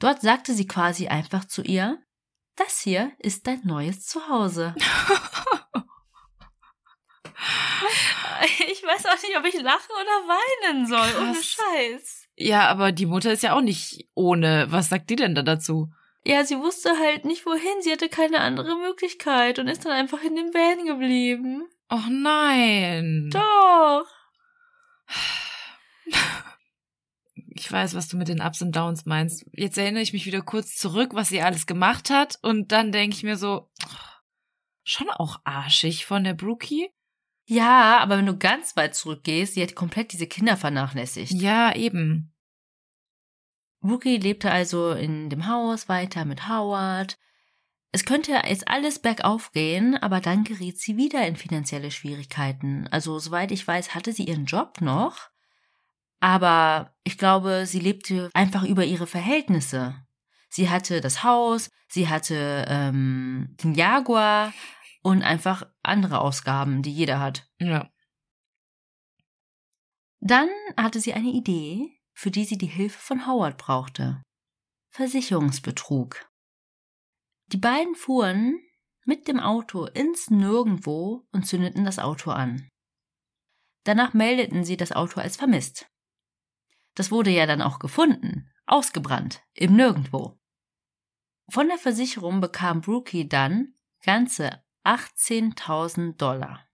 [0.00, 2.02] Dort sagte sie quasi einfach zu ihr,
[2.56, 4.74] das hier ist dein neues Zuhause.
[8.70, 11.44] Ich weiß auch nicht, ob ich lachen oder weinen soll, ohne Krass.
[11.46, 12.28] Scheiß.
[12.36, 14.66] Ja, aber die Mutter ist ja auch nicht ohne.
[14.70, 15.90] Was sagt die denn da dazu?
[16.28, 20.22] Ja, sie wusste halt nicht wohin, sie hatte keine andere Möglichkeit und ist dann einfach
[20.22, 21.66] in dem Van geblieben.
[21.90, 23.30] Och nein.
[23.32, 24.06] Doch.
[27.54, 29.46] Ich weiß, was du mit den Ups und Downs meinst.
[29.54, 32.38] Jetzt erinnere ich mich wieder kurz zurück, was sie alles gemacht hat.
[32.42, 33.70] Und dann denke ich mir so,
[34.84, 36.90] schon auch arschig von der Brookie.
[37.46, 41.32] Ja, aber wenn du ganz weit zurückgehst, sie hat komplett diese Kinder vernachlässigt.
[41.32, 42.34] Ja, eben.
[43.82, 47.18] Rookie lebte also in dem Haus weiter mit Howard.
[47.90, 52.86] Es könnte jetzt alles bergauf gehen, aber dann geriet sie wieder in finanzielle Schwierigkeiten.
[52.90, 55.30] Also, soweit ich weiß, hatte sie ihren Job noch.
[56.20, 59.94] Aber ich glaube, sie lebte einfach über ihre Verhältnisse.
[60.50, 64.52] Sie hatte das Haus, sie hatte ähm, den Jaguar
[65.02, 67.48] und einfach andere Ausgaben, die jeder hat.
[67.58, 67.88] Ja.
[70.20, 74.20] Dann hatte sie eine Idee, für die sie die Hilfe von Howard brauchte.
[74.88, 76.28] Versicherungsbetrug.
[77.52, 78.60] Die beiden fuhren
[79.04, 82.68] mit dem Auto ins Nirgendwo und zündeten das Auto an.
[83.84, 85.88] Danach meldeten sie das Auto als vermisst.
[86.96, 90.40] Das wurde ja dann auch gefunden, ausgebrannt, im Nirgendwo.
[91.48, 96.68] Von der Versicherung bekam Brookie dann ganze 18.000 Dollar.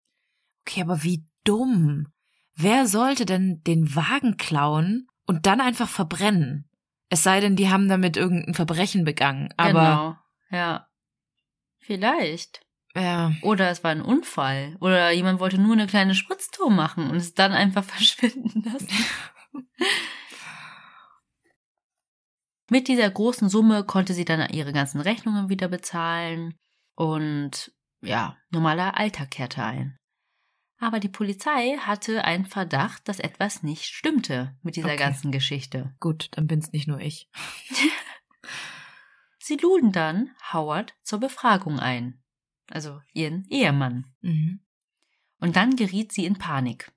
[0.62, 2.10] Okay, aber wie dumm.
[2.54, 6.68] Wer sollte denn den Wagen klauen und dann einfach verbrennen?
[7.08, 9.52] Es sei denn, die haben damit irgendein Verbrechen begangen.
[9.56, 10.16] Aber genau,
[10.50, 10.88] ja.
[11.78, 12.64] Vielleicht.
[12.94, 14.76] ja, Oder es war ein Unfall.
[14.80, 18.88] Oder jemand wollte nur eine kleine Spritztour machen und es dann einfach verschwinden lassen.
[22.70, 26.54] Mit dieser großen Summe konnte sie dann ihre ganzen Rechnungen wieder bezahlen
[26.96, 29.98] und ja, normaler Alltag kehrte ein.
[30.84, 34.98] Aber die Polizei hatte einen Verdacht, dass etwas nicht stimmte mit dieser Okay.
[34.98, 35.96] ganzen Geschichte.
[35.98, 37.30] gut, dann bin's nicht nur ich.
[39.38, 42.22] Sie luden dann Howard zur Befragung ein.
[42.68, 44.14] Also ihren Ehemann.
[44.20, 44.60] Mhm.
[45.40, 46.92] Und dann geriet sie in Panik.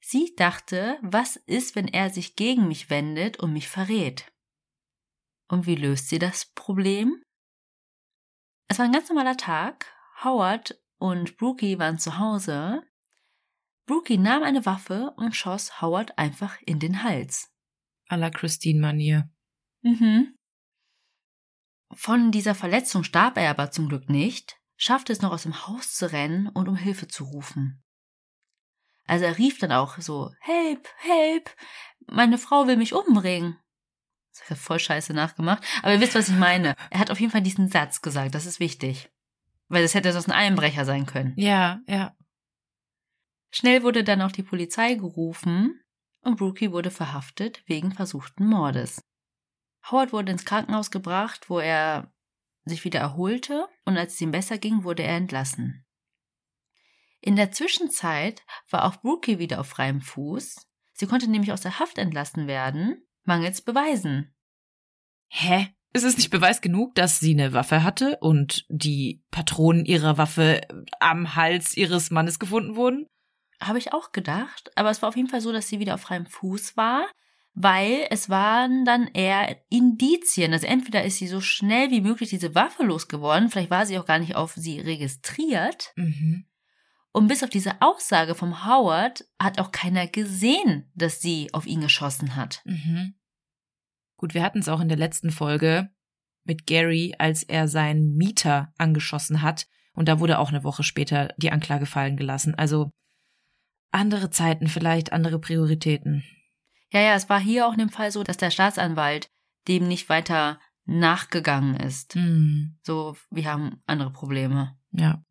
[0.00, 4.32] Sie dachte, was ist, wenn er sich gegen mich wendet und mich verrät?
[5.48, 7.20] Und wie löst sie das Problem?
[8.68, 9.86] Es war ein ganz normaler Tag.
[10.22, 12.82] Howard und Brookie waren zu Hause.
[13.86, 17.50] Brookie nahm eine Waffe und schoss Howard einfach in den Hals.
[18.08, 19.30] À la Christine-Manier.
[19.82, 20.36] Mhm.
[21.92, 25.94] Von dieser Verletzung starb er aber zum Glück nicht, schaffte es noch aus dem Haus
[25.94, 27.82] zu rennen und um Hilfe zu rufen.
[29.06, 31.50] Also er rief dann auch so, Help, help,
[32.06, 33.58] meine Frau will mich umbringen.
[34.32, 36.76] Das hat er voll scheiße nachgemacht, aber ihr wisst, was ich meine.
[36.90, 39.10] Er hat auf jeden Fall diesen Satz gesagt, das ist wichtig.
[39.68, 41.34] Weil das hätte sonst ein Einbrecher sein können.
[41.36, 42.16] Ja, ja.
[43.50, 45.80] Schnell wurde dann auch die Polizei gerufen
[46.20, 49.02] und Brookie wurde verhaftet wegen versuchten Mordes.
[49.90, 52.12] Howard wurde ins Krankenhaus gebracht, wo er
[52.64, 55.86] sich wieder erholte und als es ihm besser ging, wurde er entlassen.
[57.20, 60.66] In der Zwischenzeit war auch Brookie wieder auf freiem Fuß.
[60.92, 64.34] Sie konnte nämlich aus der Haft entlassen werden, mangels Beweisen.
[65.28, 65.74] Hä?
[65.92, 70.60] Ist es nicht Beweis genug, dass sie eine Waffe hatte und die Patronen ihrer Waffe
[71.00, 73.06] am Hals ihres Mannes gefunden wurden?
[73.60, 76.02] Habe ich auch gedacht, aber es war auf jeden Fall so, dass sie wieder auf
[76.02, 77.06] freiem Fuß war,
[77.54, 80.52] weil es waren dann eher Indizien.
[80.52, 84.06] Also entweder ist sie so schnell wie möglich diese Waffe losgeworden, vielleicht war sie auch
[84.06, 85.92] gar nicht auf sie registriert.
[85.96, 86.44] Mhm.
[87.10, 91.80] Und bis auf diese Aussage vom Howard hat auch keiner gesehen, dass sie auf ihn
[91.80, 92.60] geschossen hat.
[92.64, 93.14] Mhm.
[94.18, 95.88] Gut, wir hatten es auch in der letzten Folge
[96.44, 99.66] mit Gary, als er seinen Mieter angeschossen hat.
[99.94, 102.54] Und da wurde auch eine Woche später die Anklage fallen gelassen.
[102.54, 102.90] Also
[103.90, 106.24] andere Zeiten, vielleicht andere Prioritäten.
[106.92, 109.30] Ja, ja, es war hier auch in dem Fall so, dass der Staatsanwalt
[109.68, 112.14] dem nicht weiter nachgegangen ist.
[112.14, 112.78] Hm.
[112.82, 114.76] So, wir haben andere Probleme.
[114.90, 115.22] Ja.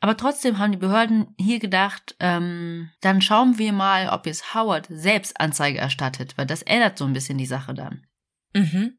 [0.00, 4.86] Aber trotzdem haben die Behörden hier gedacht, ähm, dann schauen wir mal, ob jetzt Howard
[4.88, 8.06] selbst Anzeige erstattet, weil das ändert so ein bisschen die Sache dann.
[8.54, 8.98] Mhm.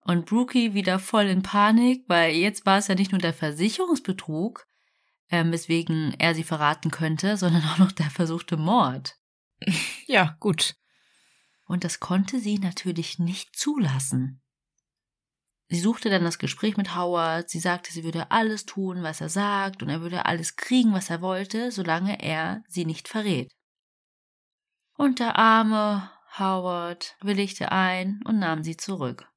[0.00, 4.66] Und Brookie wieder voll in Panik, weil jetzt war es ja nicht nur der Versicherungsbetrug,
[5.30, 9.16] ähm, weswegen er sie verraten könnte, sondern auch noch der versuchte Mord.
[10.06, 10.76] Ja, gut.
[11.66, 14.40] Und das konnte sie natürlich nicht zulassen.
[15.70, 19.28] Sie suchte dann das Gespräch mit Howard, sie sagte, sie würde alles tun, was er
[19.28, 23.52] sagt, und er würde alles kriegen, was er wollte, solange er sie nicht verrät.
[24.96, 29.30] Und der arme Howard willigte ein und nahm sie zurück.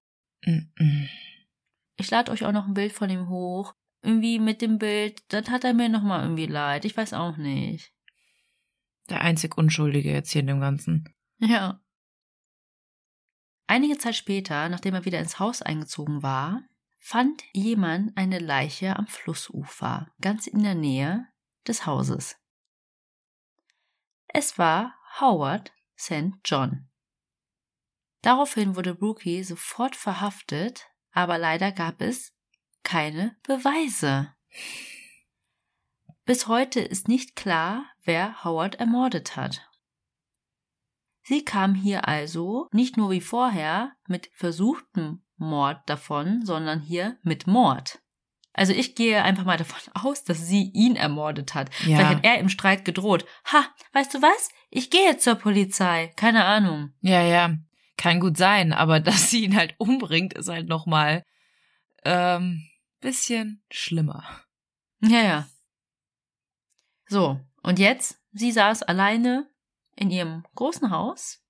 [1.98, 3.74] Ich lade euch auch noch ein Bild von ihm hoch.
[4.02, 6.86] Irgendwie mit dem Bild, das hat er mir nochmal irgendwie leid.
[6.86, 7.94] Ich weiß auch nicht.
[9.10, 11.14] Der einzig Unschuldige jetzt hier in dem Ganzen.
[11.40, 11.80] Ja.
[13.72, 16.62] Einige Zeit später, nachdem er wieder ins Haus eingezogen war,
[16.98, 21.26] fand jemand eine Leiche am Flussufer, ganz in der Nähe
[21.66, 22.36] des Hauses.
[24.28, 26.34] Es war Howard St.
[26.44, 26.90] John.
[28.22, 32.34] Daraufhin wurde Brookie sofort verhaftet, aber leider gab es
[32.84, 34.36] keine Beweise.
[36.26, 39.71] Bis heute ist nicht klar, wer Howard ermordet hat.
[41.24, 47.48] Sie kam hier also nicht nur wie vorher mit versuchtem Mord davon, sondern hier mit
[47.48, 48.00] Mord.
[48.54, 51.70] Also ich gehe einfach mal davon aus, dass sie ihn ermordet hat.
[51.86, 51.98] Ja.
[51.98, 53.26] Vielleicht hat er im Streit gedroht.
[53.52, 54.50] Ha, weißt du was?
[54.70, 56.12] Ich gehe jetzt zur Polizei.
[56.16, 56.94] Keine Ahnung.
[57.02, 57.56] Ja, ja.
[57.98, 61.26] Kann gut sein, aber dass sie ihn halt umbringt, ist halt nochmal
[62.04, 62.68] ähm,
[63.00, 64.24] bisschen schlimmer.
[65.02, 65.48] Ja, ja.
[67.08, 69.51] So, und jetzt, sie saß alleine
[70.02, 71.44] in ihrem großen Haus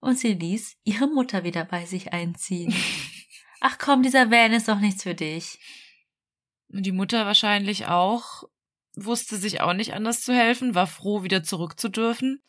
[0.00, 2.74] und sie ließ ihre Mutter wieder bei sich einziehen.
[3.60, 5.60] Ach komm, dieser Van ist doch nichts für dich.
[6.68, 8.42] Und die Mutter wahrscheinlich auch
[8.96, 12.42] wusste sich auch nicht anders zu helfen, war froh, wieder zurück zu dürfen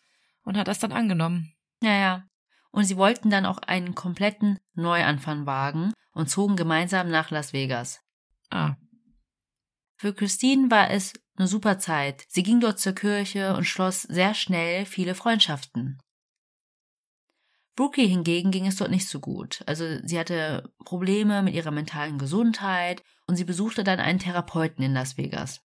[0.43, 1.53] und hat das dann angenommen.
[1.83, 2.23] Ja, ja.
[2.71, 8.01] Und sie wollten dann auch einen kompletten Neuanfang wagen und zogen gemeinsam nach Las Vegas.
[8.49, 8.77] Ah.
[9.95, 12.25] Für Christine war es eine super Zeit.
[12.27, 15.99] Sie ging dort zur Kirche und schloss sehr schnell viele Freundschaften.
[17.75, 19.63] Brookie hingegen ging es dort nicht so gut.
[19.65, 24.93] Also sie hatte Probleme mit ihrer mentalen Gesundheit und sie besuchte dann einen Therapeuten in
[24.93, 25.61] Las Vegas.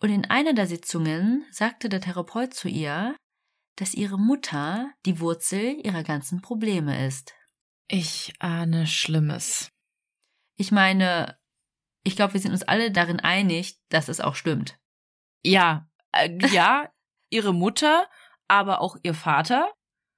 [0.00, 3.16] Und in einer der Sitzungen sagte der Therapeut zu ihr,
[3.76, 7.34] dass ihre Mutter die Wurzel ihrer ganzen Probleme ist.
[7.88, 9.68] Ich ahne Schlimmes.
[10.56, 11.36] Ich meine,
[12.04, 14.78] ich glaube, wir sind uns alle darin einig, dass es auch stimmt.
[15.42, 16.88] Ja, äh, ja,
[17.30, 18.06] ihre Mutter,
[18.46, 19.72] aber auch ihr Vater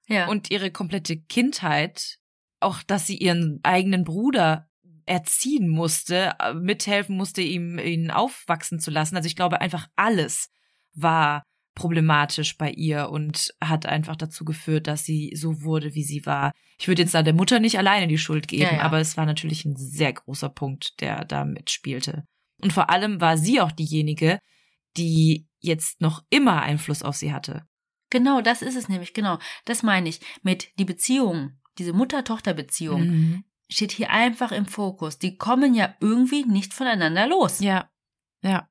[0.09, 0.27] Ja.
[0.29, 2.19] und ihre komplette Kindheit,
[2.61, 4.69] auch dass sie ihren eigenen Bruder
[5.07, 9.17] erziehen musste, äh, mithelfen musste, ihm ihn aufwachsen zu lassen.
[9.17, 10.51] Also ich glaube einfach alles
[10.95, 11.45] war
[11.77, 16.53] problematisch bei ihr und hat einfach dazu geführt, dass sie so wurde, wie sie war.
[16.79, 18.83] Ich würde jetzt da der Mutter nicht alleine die Schuld geben, Ja, ja.
[18.83, 22.27] aber es war natürlich ein sehr großer Punkt, der da mitspielte.
[22.61, 24.41] Und vor allem war sie auch diejenige,
[24.97, 27.67] die jetzt noch immer Einfluss auf sie hatte.
[28.11, 29.39] Genau, das ist es nämlich, genau.
[29.65, 33.45] Das meine ich mit die Beziehung, diese Mutter-Tochter-Beziehung Mhm.
[33.69, 35.19] steht hier einfach im Fokus.
[35.19, 37.61] Die kommen ja irgendwie nicht voneinander los.
[37.61, 37.91] Ja,
[38.43, 38.69] ja.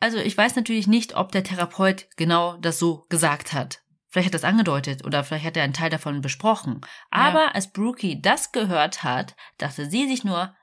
[0.00, 3.82] Also ich weiß natürlich nicht, ob der Therapeut genau das so gesagt hat.
[4.08, 6.80] Vielleicht hat er das angedeutet oder vielleicht hat er einen Teil davon besprochen.
[7.10, 10.54] Aber als Brookie das gehört hat, dachte sie sich nur,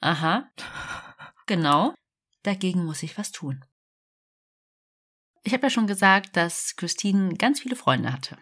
[0.00, 0.50] aha,
[1.46, 1.94] genau,
[2.42, 3.64] dagegen muss ich was tun.
[5.42, 8.36] Ich habe ja schon gesagt, dass Christine ganz viele Freunde hatte.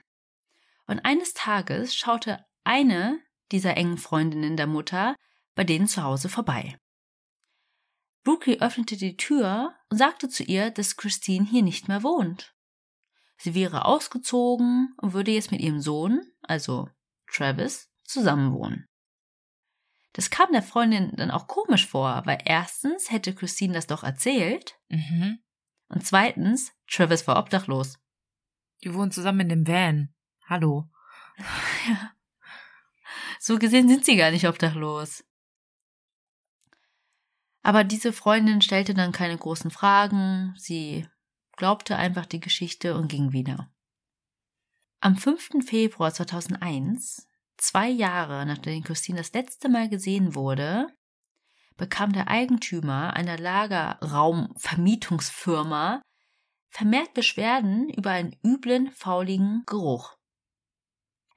[0.86, 3.20] Und eines Tages schaute eine
[3.53, 5.14] dieser engen Freundinnen der Mutter
[5.55, 6.78] bei denen zu Hause vorbei.
[8.25, 12.55] Brookie öffnete die Tür und sagte zu ihr, dass Christine hier nicht mehr wohnt.
[13.39, 16.89] Sie wäre ausgezogen und würde jetzt mit ihrem Sohn, also
[17.31, 18.87] Travis, zusammenwohnen.
[20.14, 24.79] Das kam der Freundin dann auch komisch vor, weil erstens hätte Christine das doch erzählt
[24.89, 25.39] Mhm.
[25.89, 27.99] und zweitens, Travis war obdachlos.
[28.83, 30.14] Die wohnen zusammen in dem Van.
[30.47, 30.89] Hallo.
[33.41, 35.25] So gesehen sind sie gar nicht obdachlos.
[37.69, 41.07] Aber diese Freundin stellte dann keine großen Fragen, sie
[41.55, 43.71] glaubte einfach die Geschichte und ging wieder.
[45.01, 45.66] Am 5.
[45.66, 50.87] Februar 2001, zwei Jahre nachdem Christine das letzte Mal gesehen wurde,
[51.77, 56.01] bekam der Eigentümer einer Lagerraumvermietungsfirma
[56.69, 60.16] vermehrt Beschwerden über einen üblen, fauligen Geruch.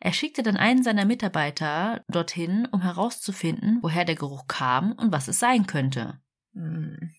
[0.04, 5.28] Er schickte dann einen seiner Mitarbeiter dorthin, um herauszufinden, woher der Geruch kam und was
[5.28, 6.20] es sein könnte.
[6.54, 7.14] Hm.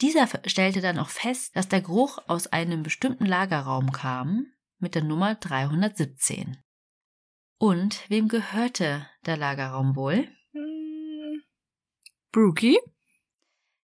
[0.00, 4.46] Dieser stellte dann auch fest, dass der Geruch aus einem bestimmten Lagerraum kam
[4.78, 6.56] mit der Nummer 317.
[7.58, 10.28] Und wem gehörte der Lagerraum wohl?
[10.52, 11.42] Hm.
[12.30, 12.78] Brookie?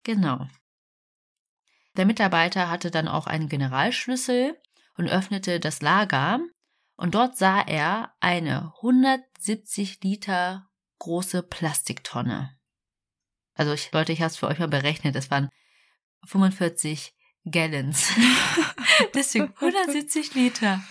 [0.01, 0.47] Genau.
[1.95, 4.59] Der Mitarbeiter hatte dann auch einen Generalschlüssel
[4.97, 6.39] und öffnete das Lager
[6.97, 10.69] und dort sah er eine 170 Liter
[10.99, 12.57] große Plastiktonne.
[13.53, 15.15] Also ich, Leute, ich habe es für euch mal berechnet.
[15.15, 15.49] Es waren
[16.25, 17.13] 45
[17.45, 18.09] Gallons.
[19.13, 20.83] Deswegen 170 Liter.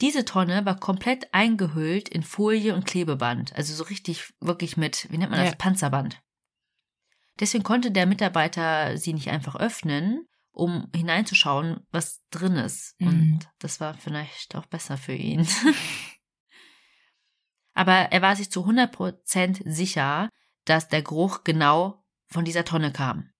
[0.00, 3.54] Diese Tonne war komplett eingehüllt in Folie und Klebeband.
[3.56, 5.56] Also so richtig, wirklich mit, wie nennt man das, Ja.
[5.56, 6.22] Panzerband.
[7.40, 10.27] Deswegen konnte der Mitarbeiter sie nicht einfach öffnen,
[10.58, 13.00] um hineinzuschauen, was drin ist.
[13.00, 13.08] Mhm.
[13.08, 15.46] Und das war vielleicht auch besser für ihn.
[17.74, 20.28] Aber er war sich zu 100% sicher,
[20.64, 23.30] dass der Geruch genau von dieser Tonne kam.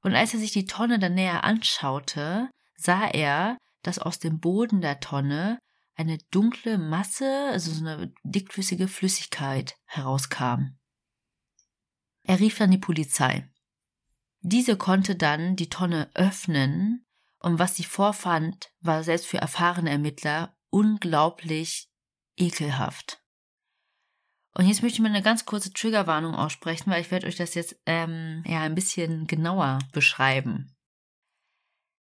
[0.00, 4.80] Und als er sich die Tonne dann näher anschaute, sah er, dass aus dem Boden
[4.80, 5.58] der Tonne
[5.96, 10.76] eine dunkle Masse, also so eine dickflüssige Flüssigkeit herauskam.
[12.22, 13.48] Er rief dann die Polizei.
[14.40, 17.04] Diese konnte dann die Tonne öffnen
[17.40, 21.90] und was sie vorfand, war selbst für erfahrene Ermittler unglaublich
[22.36, 23.22] ekelhaft.
[24.54, 27.54] Und jetzt möchte ich mal eine ganz kurze Triggerwarnung aussprechen, weil ich werde euch das
[27.54, 30.74] jetzt ähm, ja ein bisschen genauer beschreiben.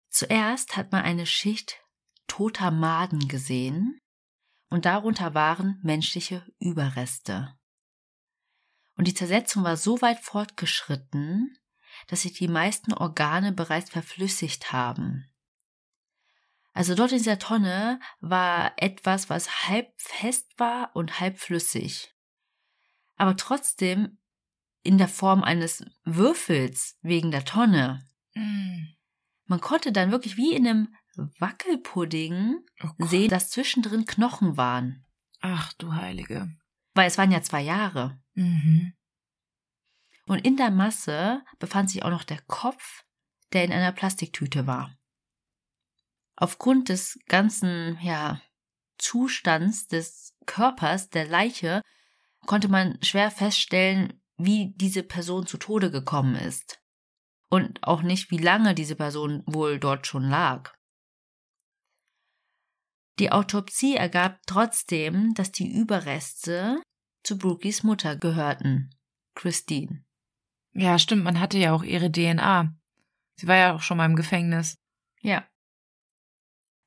[0.10, 1.84] Zuerst hat man eine Schicht
[2.28, 4.00] toter Maden gesehen
[4.70, 7.56] und darunter waren menschliche Überreste.
[8.96, 11.58] Und die Zersetzung war so weit fortgeschritten,
[12.08, 15.26] dass sich die meisten Organe bereits verflüssigt haben.
[16.74, 22.14] Also dort in dieser Tonne war etwas, was halb fest war und halb flüssig.
[23.16, 24.18] Aber trotzdem
[24.84, 28.06] in der Form eines Würfels wegen der Tonne.
[28.34, 28.94] Hm.
[29.46, 30.96] Man konnte dann wirklich wie in einem
[31.40, 35.06] Wackelpudding Oh sehen, dass zwischendrin Knochen waren.
[35.40, 36.50] Ach du Heilige.
[36.94, 38.20] Weil es waren ja zwei Jahre.
[38.34, 38.94] Mhm.
[40.28, 43.04] Und in der Masse befand sich auch noch der Kopf,
[43.54, 44.98] der in einer Plastiktüte war.
[46.36, 48.42] Aufgrund des ganzen, ja,
[48.98, 51.82] Zustands des Körpers, der Leiche,
[52.46, 56.82] konnte man schwer feststellen, wie diese Person zu Tode gekommen ist.
[57.50, 60.74] Und auch nicht, wie lange diese Person wohl dort schon lag.
[63.20, 66.82] Die Autopsie ergab trotzdem, dass die Überreste
[67.24, 68.94] zu Brookies Mutter gehörten,
[69.36, 70.05] Christine.
[70.76, 72.76] Ja, stimmt, man hatte ja auch ihre DNA.
[73.38, 74.78] Sie war ja auch schon mal im Gefängnis.
[75.22, 75.46] Ja.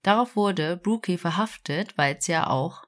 [0.02, 2.84] Darauf wurde Brookie verhaftet, weil es ja auch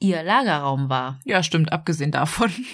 [0.00, 1.20] ihr Lagerraum war.
[1.24, 2.52] Ja, stimmt, abgesehen davon.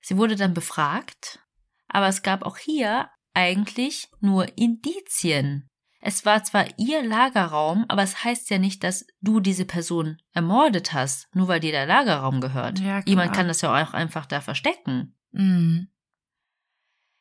[0.00, 1.40] Sie wurde dann befragt,
[1.88, 5.68] aber es gab auch hier eigentlich nur Indizien.
[6.00, 10.92] Es war zwar ihr Lagerraum, aber es heißt ja nicht, dass du diese Person ermordet
[10.92, 12.80] hast, nur weil dir der Lagerraum gehört.
[12.80, 13.06] Ja, klar.
[13.06, 15.16] Jemand kann das ja auch einfach da verstecken.
[15.32, 15.88] Mhm.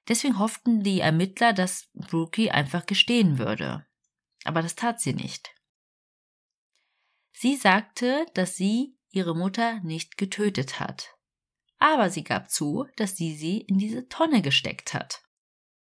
[0.07, 3.85] Deswegen hofften die Ermittler, dass Brookie einfach gestehen würde.
[4.43, 5.55] Aber das tat sie nicht.
[7.31, 11.15] Sie sagte, dass sie ihre Mutter nicht getötet hat.
[11.77, 15.23] Aber sie gab zu, dass sie sie in diese Tonne gesteckt hat.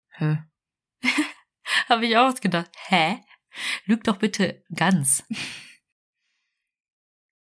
[0.09, 0.43] Hä?
[1.89, 3.23] Habe ich auch gedacht, hä?
[3.85, 5.23] Lüg doch bitte ganz.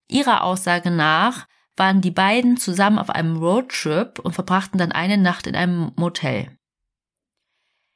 [0.08, 5.46] Ihrer Aussage nach waren die beiden zusammen auf einem Roadtrip und verbrachten dann eine Nacht
[5.46, 6.56] in einem Motel.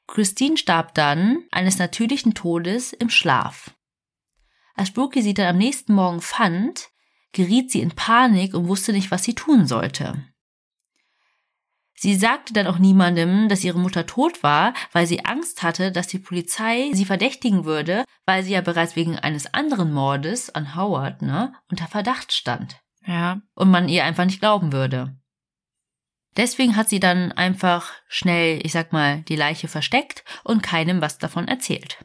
[0.06, 3.74] Christine starb dann eines natürlichen Todes im Schlaf.
[4.74, 6.88] Als Brookie sie dann am nächsten Morgen fand,
[7.32, 10.24] geriet sie in Panik und wusste nicht, was sie tun sollte.
[11.94, 16.06] Sie sagte dann auch niemandem, dass ihre Mutter tot war, weil sie Angst hatte, dass
[16.06, 21.22] die Polizei sie verdächtigen würde, weil sie ja bereits wegen eines anderen Mordes an Howard
[21.22, 23.40] ne, unter Verdacht stand Ja.
[23.54, 25.16] und man ihr einfach nicht glauben würde.
[26.36, 31.16] Deswegen hat sie dann einfach schnell, ich sag mal, die Leiche versteckt und keinem was
[31.18, 32.04] davon erzählt.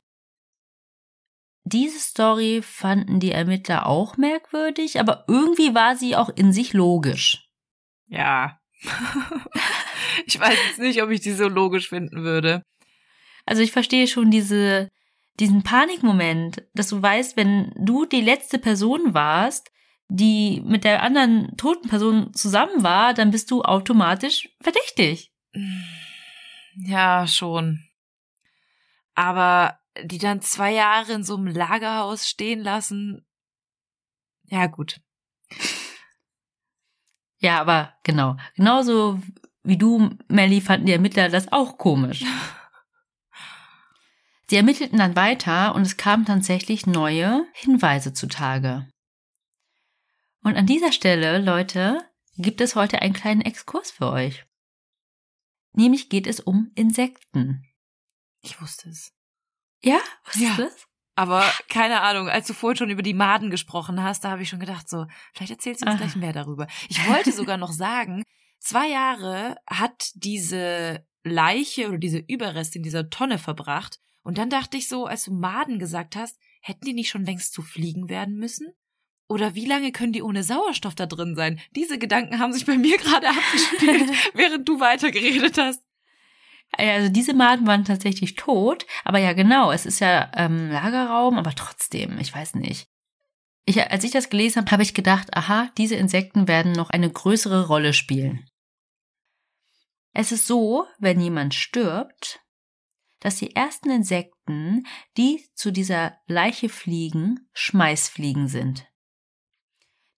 [1.65, 7.49] Diese Story fanden die Ermittler auch merkwürdig, aber irgendwie war sie auch in sich logisch.
[8.07, 8.57] Ja.
[10.25, 12.63] ich weiß jetzt nicht, ob ich die so logisch finden würde.
[13.45, 14.89] Also ich verstehe schon diese,
[15.39, 19.69] diesen Panikmoment, dass du weißt, wenn du die letzte Person warst,
[20.09, 25.31] die mit der anderen toten Person zusammen war, dann bist du automatisch verdächtig.
[26.75, 27.83] Ja, schon.
[29.15, 33.25] Aber die dann zwei Jahre in so einem Lagerhaus stehen lassen.
[34.45, 34.99] Ja, gut.
[37.37, 38.37] Ja, aber genau.
[38.55, 39.21] Genauso
[39.63, 42.23] wie du, Melly, fanden die Ermittler das auch komisch.
[44.49, 48.87] Sie ermittelten dann weiter und es kamen tatsächlich neue Hinweise zutage.
[50.43, 51.99] Und an dieser Stelle, Leute,
[52.37, 54.45] gibt es heute einen kleinen Exkurs für euch.
[55.73, 57.63] Nämlich geht es um Insekten.
[58.41, 59.13] Ich wusste es.
[59.81, 59.99] Ja?
[60.25, 60.49] Was Ja.
[60.51, 60.87] ist das?
[61.15, 64.49] Aber keine Ahnung, als du vorhin schon über die Maden gesprochen hast, da habe ich
[64.49, 65.97] schon gedacht, so, vielleicht erzählst du uns Ah.
[65.97, 66.67] gleich mehr darüber.
[66.89, 68.23] Ich wollte sogar noch sagen,
[68.59, 73.99] zwei Jahre hat diese Leiche oder diese Überreste in dieser Tonne verbracht.
[74.23, 77.53] Und dann dachte ich so, als du Maden gesagt hast, hätten die nicht schon längst
[77.53, 78.73] zu Fliegen werden müssen?
[79.27, 81.59] Oder wie lange können die ohne Sauerstoff da drin sein?
[81.75, 85.81] Diese Gedanken haben sich bei mir gerade abgespielt, während du weitergeredet hast.
[86.75, 91.53] Also diese Maden waren tatsächlich tot, aber ja genau, es ist ja ähm, Lagerraum, aber
[91.53, 92.87] trotzdem, ich weiß nicht.
[93.65, 97.09] Ich, als ich das gelesen habe, habe ich gedacht, aha, diese Insekten werden noch eine
[97.09, 98.45] größere Rolle spielen.
[100.13, 102.41] Es ist so, wenn jemand stirbt,
[103.19, 104.85] dass die ersten Insekten,
[105.17, 108.85] die zu dieser Leiche fliegen, Schmeißfliegen sind.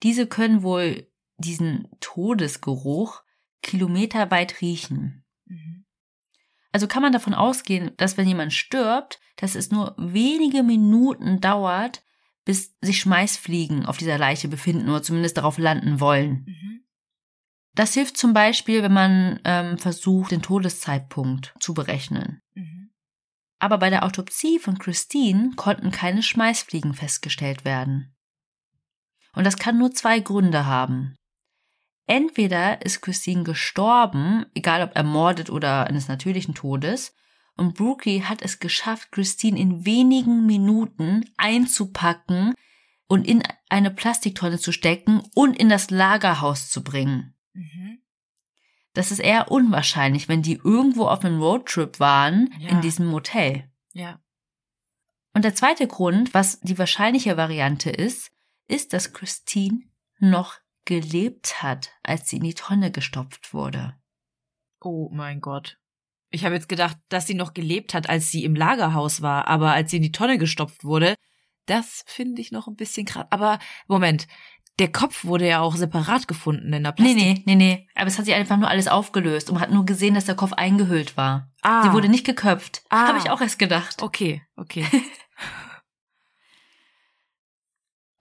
[0.05, 3.23] Diese können wohl diesen Todesgeruch
[3.63, 5.25] kilometerweit riechen.
[5.45, 5.85] Mhm.
[6.71, 12.03] Also kann man davon ausgehen, dass wenn jemand stirbt, dass es nur wenige Minuten dauert,
[12.45, 16.45] bis sich Schmeißfliegen auf dieser Leiche befinden oder zumindest darauf landen wollen.
[16.45, 16.85] Mhm.
[17.73, 22.41] Das hilft zum Beispiel, wenn man ähm, versucht, den Todeszeitpunkt zu berechnen.
[22.53, 22.91] Mhm.
[23.57, 28.14] Aber bei der Autopsie von Christine konnten keine Schmeißfliegen festgestellt werden.
[29.35, 31.15] Und das kann nur zwei Gründe haben.
[32.07, 37.13] Entweder ist Christine gestorben, egal ob ermordet oder eines natürlichen Todes,
[37.57, 42.53] und Brookie hat es geschafft, Christine in wenigen Minuten einzupacken
[43.07, 47.33] und in eine Plastiktonne zu stecken und in das Lagerhaus zu bringen.
[47.53, 47.99] Mhm.
[48.93, 52.69] Das ist eher unwahrscheinlich, wenn die irgendwo auf einem Roadtrip waren Ja.
[52.69, 53.69] in diesem Motel.
[53.93, 54.19] Ja.
[55.33, 58.31] Und der zweite Grund, was die wahrscheinliche Variante ist,
[58.67, 59.79] ist, dass Christine
[60.19, 60.55] noch
[60.85, 63.95] gelebt hat, als sie in die Tonne gestopft wurde.
[64.79, 65.77] Oh mein Gott.
[66.29, 69.71] Ich habe jetzt gedacht, dass sie noch gelebt hat, als sie im Lagerhaus war, aber
[69.71, 71.15] als sie in die Tonne gestopft wurde,
[71.65, 73.25] das finde ich noch ein bisschen krass.
[73.29, 73.57] Aber
[73.87, 74.27] Moment,
[74.77, 77.23] der Kopf wurde ja auch separat gefunden in der Nee, Plastik.
[77.23, 77.87] nee, nee, nee.
[77.95, 80.35] Aber es hat sich einfach nur alles aufgelöst und man hat nur gesehen, dass der
[80.35, 81.49] Kopf eingehüllt war.
[81.61, 82.83] Ah, Sie wurde nicht geköpft.
[82.89, 83.07] Ah.
[83.07, 84.01] Habe ich auch erst gedacht.
[84.03, 84.85] Okay, okay.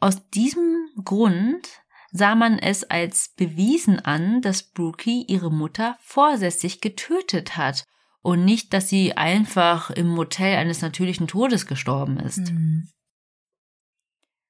[0.01, 1.69] Aus diesem Grund
[2.11, 7.85] sah man es als bewiesen an, dass Brookie ihre Mutter vorsätzlich getötet hat
[8.23, 12.53] und nicht, dass sie einfach im Motel eines natürlichen Todes gestorben ist.
[12.53, 12.89] Mhm.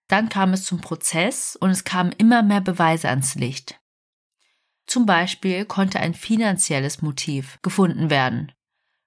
[0.08, 3.80] Dann kam es zum Prozess und es kamen immer mehr Beweise ans Licht.
[4.86, 8.52] Zum Beispiel konnte ein finanzielles Motiv gefunden werden.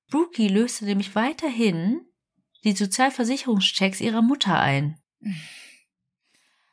[0.10, 2.02] Brookie löste nämlich weiterhin
[2.64, 5.00] die Sozialversicherungschecks ihrer Mutter ein.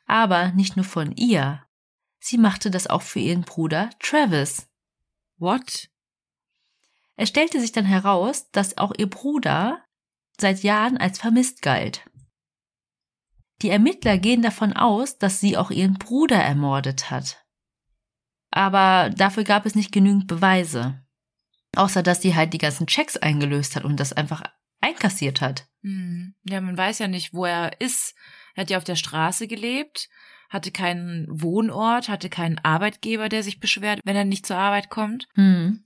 [0.05, 1.65] Aber nicht nur von ihr.
[2.19, 4.67] Sie machte das auch für ihren Bruder Travis.
[5.37, 5.89] What?
[7.15, 9.83] Es stellte sich dann heraus, dass auch ihr Bruder
[10.39, 12.09] seit Jahren als vermisst galt.
[13.61, 17.45] Die Ermittler gehen davon aus, dass sie auch ihren Bruder ermordet hat.
[18.51, 21.01] Aber dafür gab es nicht genügend Beweise.
[21.75, 24.43] Außer dass sie halt die ganzen Checks eingelöst hat und das einfach
[24.81, 25.67] einkassiert hat.
[25.81, 26.35] Mhm.
[26.43, 28.15] Ja, man weiß ja nicht, wo er ist.
[28.55, 30.09] Er hat ja auf der Straße gelebt,
[30.49, 35.27] hatte keinen Wohnort, hatte keinen Arbeitgeber, der sich beschwert, wenn er nicht zur Arbeit kommt.
[35.35, 35.83] Hm.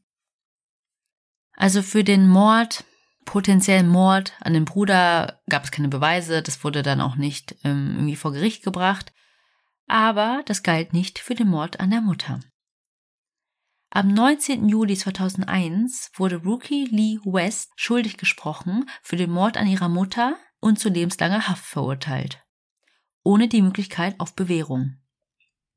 [1.54, 2.86] Also für den Mord,
[3.26, 7.96] potenziellen Mord an dem Bruder gab es keine Beweise, das wurde dann auch nicht ähm,
[7.96, 9.12] irgendwie vor Gericht gebracht,
[9.88, 12.40] aber das galt nicht für den Mord an der Mutter.
[13.92, 14.70] Am 19.
[14.70, 20.80] Juli 2001 wurde Rookie Lee West schuldig gesprochen für den Mord an ihrer Mutter und
[20.80, 22.40] zu lebenslanger Haft verurteilt,
[23.30, 24.96] ohne die Möglichkeit auf Bewährung.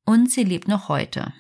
[0.07, 1.35] Und sie lebt noch heute.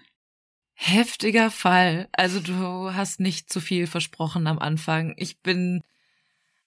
[0.74, 2.06] Heftiger Fall.
[2.12, 5.14] Also du hast nicht zu viel versprochen am Anfang.
[5.16, 5.80] Ich bin,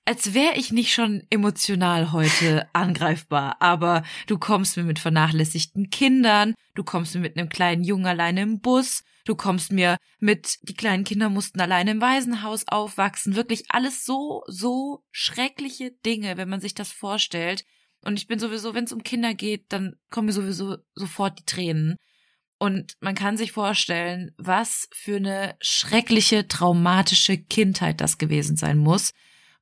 [0.03, 6.55] als wäre ich nicht schon emotional heute angreifbar, aber du kommst mir mit vernachlässigten Kindern,
[6.73, 10.73] du kommst mir mit einem kleinen Jungen alleine im Bus, du kommst mir mit, die
[10.73, 13.35] kleinen Kinder mussten alleine im Waisenhaus aufwachsen.
[13.35, 17.63] Wirklich alles so, so schreckliche Dinge, wenn man sich das vorstellt.
[18.05, 21.45] Und ich bin sowieso, wenn es um Kinder geht, dann kommen mir sowieso sofort die
[21.45, 21.97] Tränen.
[22.57, 29.11] Und man kann sich vorstellen, was für eine schreckliche, traumatische Kindheit das gewesen sein muss.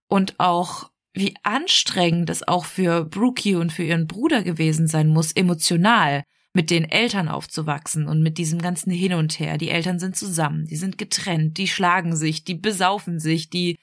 [0.08, 5.32] Und auch wie anstrengend es auch für Brookie und für ihren Bruder gewesen sein muss,
[5.32, 6.24] emotional
[6.54, 9.58] mit den Eltern aufzuwachsen und mit diesem ganzen Hin und Her.
[9.58, 13.80] Die Eltern sind zusammen, die sind getrennt, die schlagen sich, die besaufen sich, die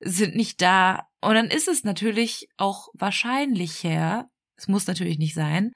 [0.00, 1.08] sind nicht da.
[1.20, 5.72] Und dann ist es natürlich auch wahrscheinlicher, es muss natürlich nicht sein,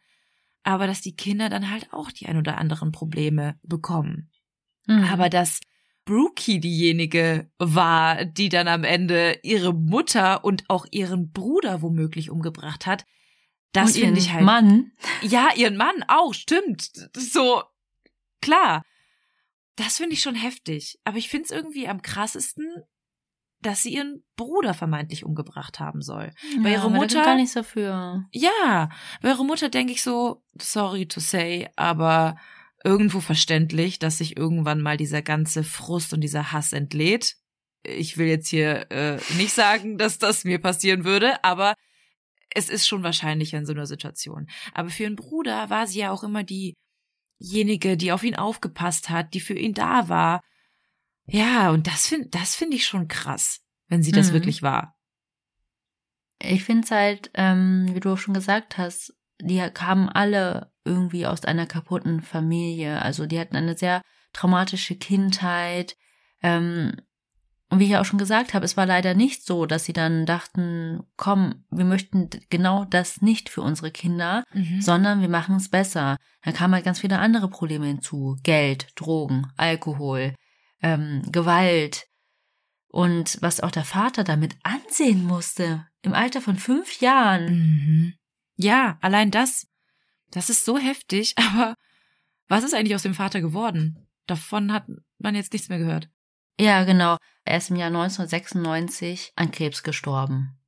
[0.63, 4.31] aber dass die Kinder dann halt auch die ein oder anderen Probleme bekommen.
[4.87, 5.05] Mhm.
[5.05, 5.61] Aber dass
[6.05, 12.87] Brookie diejenige war, die dann am Ende ihre Mutter und auch ihren Bruder womöglich umgebracht
[12.87, 13.07] hat,
[13.73, 14.45] das finde ich halt.
[14.45, 14.93] Mann.
[15.23, 16.91] Ja, ihren Mann auch, stimmt.
[17.17, 17.63] So,
[18.41, 18.83] klar.
[19.77, 20.99] Das finde ich schon heftig.
[21.05, 22.67] Aber ich finde es irgendwie am krassesten,
[23.63, 26.33] dass sie ihren Bruder vermeintlich umgebracht haben soll.
[26.55, 28.25] Ja, bei ihrer Mutter gar nichts dafür.
[28.33, 28.89] Ja,
[29.23, 32.37] bei ihrer Mutter denke ich so, sorry to say, aber
[32.85, 37.37] irgendwo verständlich, dass sich irgendwann mal dieser ganze Frust und dieser Hass entlädt.
[37.83, 41.75] Ich will jetzt hier äh, nicht sagen, dass das mir passieren würde, aber
[42.55, 44.49] es ist schon wahrscheinlicher in so einer Situation.
[44.75, 49.35] Aber für ihren Bruder war sie ja auch immer diejenige, die auf ihn aufgepasst hat,
[49.35, 50.41] die für ihn da war.
[51.31, 54.35] Ja, und das finde das finde ich schon krass, wenn sie das mhm.
[54.35, 54.97] wirklich war.
[56.43, 61.27] Ich finde es halt, ähm, wie du auch schon gesagt hast, die kamen alle irgendwie
[61.27, 63.03] aus einer kaputten Familie.
[63.03, 64.03] Also die hatten eine sehr
[64.33, 65.97] traumatische Kindheit.
[66.43, 66.93] Ähm,
[67.69, 70.27] und wie ich auch schon gesagt habe, es war leider nicht so, dass sie dann
[70.27, 74.81] dachten, komm, wir möchten genau das nicht für unsere Kinder, mhm.
[74.81, 76.17] sondern wir machen es besser.
[76.43, 78.37] Dann kamen halt ganz viele andere Probleme hinzu.
[78.43, 80.35] Geld, Drogen, Alkohol,
[80.83, 82.07] ähm, Gewalt.
[82.89, 87.45] Und was auch der Vater damit ansehen musste, im Alter von fünf Jahren.
[87.47, 88.15] Mhm.
[88.57, 89.69] Ja, allein das,
[90.31, 91.75] das ist so heftig, aber
[92.49, 94.09] was ist eigentlich aus dem Vater geworden?
[94.27, 94.87] Davon hat
[95.19, 96.09] man jetzt nichts mehr gehört.
[96.59, 97.17] Ja, genau.
[97.45, 100.59] Er ist im Jahr 1996 an Krebs gestorben.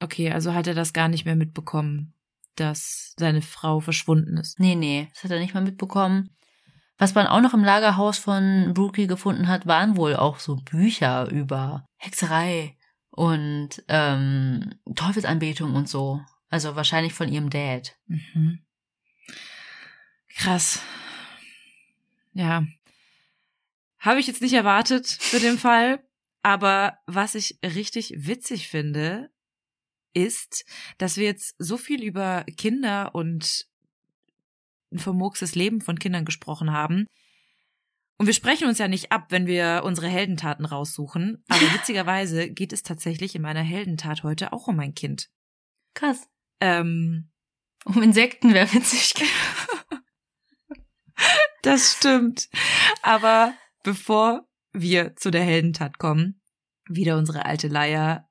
[0.00, 2.14] Okay, also hat er das gar nicht mehr mitbekommen,
[2.56, 4.58] dass seine Frau verschwunden ist.
[4.58, 6.34] Nee, nee, das hat er nicht mehr mitbekommen.
[7.00, 11.30] Was man auch noch im Lagerhaus von Brookie gefunden hat, waren wohl auch so Bücher
[11.30, 12.76] über Hexerei
[13.08, 16.20] und ähm, Teufelsanbetung und so.
[16.50, 17.96] Also wahrscheinlich von ihrem Dad.
[18.06, 18.58] Mhm.
[20.36, 20.82] Krass.
[22.34, 22.66] Ja.
[23.98, 26.04] Habe ich jetzt nicht erwartet für den Fall.
[26.42, 29.30] Aber was ich richtig witzig finde,
[30.12, 30.66] ist,
[30.98, 33.69] dass wir jetzt so viel über Kinder und
[34.92, 37.06] ein vermurkstes Leben von Kindern gesprochen haben.
[38.18, 41.42] Und wir sprechen uns ja nicht ab, wenn wir unsere Heldentaten raussuchen.
[41.48, 45.28] Aber witzigerweise geht es tatsächlich in meiner Heldentat heute auch um ein Kind.
[45.94, 46.28] Krass.
[46.60, 47.30] Ähm,
[47.84, 49.14] um Insekten wäre witzig.
[51.62, 52.48] das stimmt.
[53.02, 56.40] Aber bevor wir zu der Heldentat kommen,
[56.88, 58.28] wieder unsere alte Leier.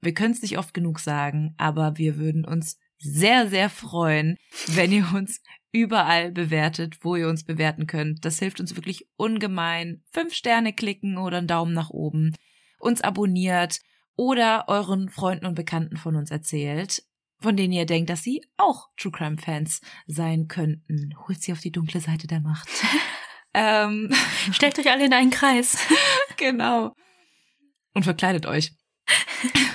[0.00, 4.36] Wir können es nicht oft genug sagen, aber wir würden uns sehr, sehr freuen,
[4.68, 5.42] wenn ihr uns
[5.72, 8.24] überall bewertet, wo ihr uns bewerten könnt.
[8.24, 10.02] Das hilft uns wirklich ungemein.
[10.12, 12.34] Fünf Sterne klicken oder einen Daumen nach oben,
[12.78, 13.80] uns abonniert
[14.16, 17.02] oder euren Freunden und Bekannten von uns erzählt
[17.44, 21.14] von denen ihr denkt, dass sie auch True Crime Fans sein könnten.
[21.28, 22.68] Holt sie auf die dunkle Seite der Macht.
[23.54, 24.10] ähm,
[24.50, 25.76] Stellt euch alle in einen Kreis.
[26.38, 26.94] genau.
[27.92, 28.72] Und verkleidet euch.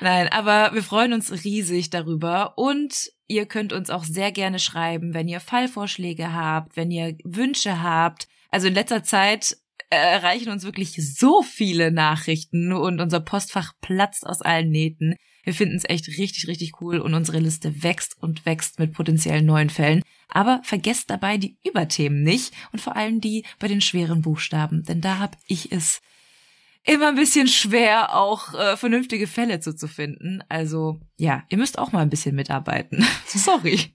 [0.00, 5.14] Nein, aber wir freuen uns riesig darüber und ihr könnt uns auch sehr gerne schreiben,
[5.14, 8.28] wenn ihr Fallvorschläge habt, wenn ihr Wünsche habt.
[8.50, 9.56] Also in letzter Zeit
[9.90, 15.16] erreichen uns wirklich so viele Nachrichten und unser Postfach platzt aus allen Nähten.
[15.44, 19.46] Wir finden es echt richtig, richtig cool und unsere Liste wächst und wächst mit potenziellen
[19.46, 20.02] neuen Fällen.
[20.28, 25.00] Aber vergesst dabei die Überthemen nicht und vor allem die bei den schweren Buchstaben, denn
[25.00, 26.00] da habe ich es
[26.86, 30.42] immer ein bisschen schwer, auch äh, vernünftige Fälle zuzufinden.
[30.48, 33.04] Also ja, ihr müsst auch mal ein bisschen mitarbeiten.
[33.26, 33.94] Sorry.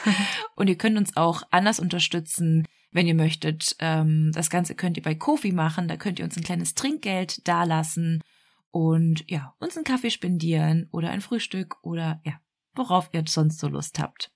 [0.56, 3.76] und ihr könnt uns auch anders unterstützen, wenn ihr möchtet.
[3.78, 5.88] Ähm, das Ganze könnt ihr bei Kofi machen.
[5.88, 8.22] Da könnt ihr uns ein kleines Trinkgeld dalassen
[8.70, 12.40] und ja, uns einen Kaffee spendieren oder ein Frühstück oder ja,
[12.74, 14.32] worauf ihr sonst so Lust habt.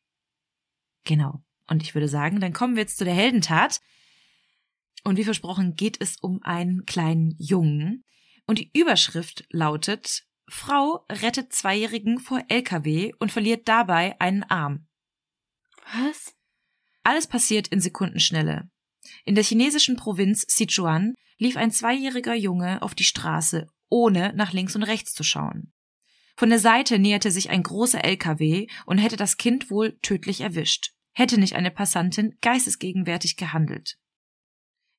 [1.04, 1.42] Genau.
[1.66, 3.80] Und ich würde sagen, dann kommen wir jetzt zu der Heldentat.
[5.04, 8.04] Und wie versprochen geht es um einen kleinen Jungen.
[8.46, 14.86] Und die Überschrift lautet, Frau rettet Zweijährigen vor LKW und verliert dabei einen Arm.
[15.92, 16.34] Was?
[17.02, 18.70] Alles passiert in Sekundenschnelle.
[19.24, 24.76] In der chinesischen Provinz Sichuan lief ein zweijähriger Junge auf die Straße ohne nach links
[24.76, 25.72] und rechts zu schauen.
[26.36, 30.92] Von der Seite näherte sich ein großer LKW und hätte das Kind wohl tödlich erwischt,
[31.12, 33.98] hätte nicht eine Passantin geistesgegenwärtig gehandelt.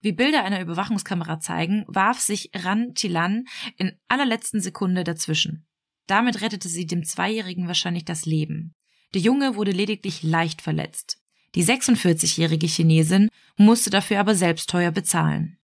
[0.01, 3.45] Wie Bilder einer Überwachungskamera zeigen, warf sich Ran Tilan
[3.77, 5.67] in allerletzten Sekunde dazwischen.
[6.07, 8.73] Damit rettete sie dem Zweijährigen wahrscheinlich das Leben.
[9.13, 11.19] Der Junge wurde lediglich leicht verletzt.
[11.55, 15.57] Die 46-jährige Chinesin musste dafür aber selbst teuer bezahlen.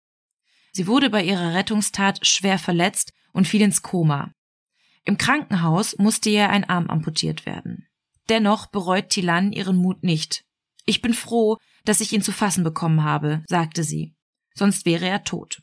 [0.72, 4.34] Sie wurde bei ihrer Rettungstat schwer verletzt und fiel ins Koma.
[5.06, 7.88] Im Krankenhaus musste ihr ein Arm amputiert werden.
[8.30, 10.46] Dennoch bereut Tilan ihren Mut nicht.
[10.86, 14.16] Ich bin froh, dass ich ihn zu fassen bekommen habe, sagte sie.
[14.54, 15.62] Sonst wäre er tot.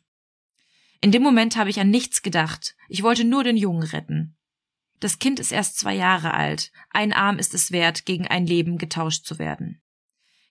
[1.01, 2.74] In dem Moment habe ich an nichts gedacht.
[2.88, 4.36] Ich wollte nur den Jungen retten.
[5.01, 6.70] Das Kind ist erst zwei Jahre alt.
[6.91, 9.80] Ein Arm ist es wert, gegen ein Leben getauscht zu werden.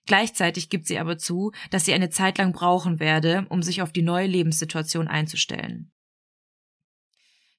[0.06, 3.92] Gleichzeitig gibt sie aber zu, dass sie eine Zeit lang brauchen werde, um sich auf
[3.92, 5.92] die neue Lebenssituation einzustellen.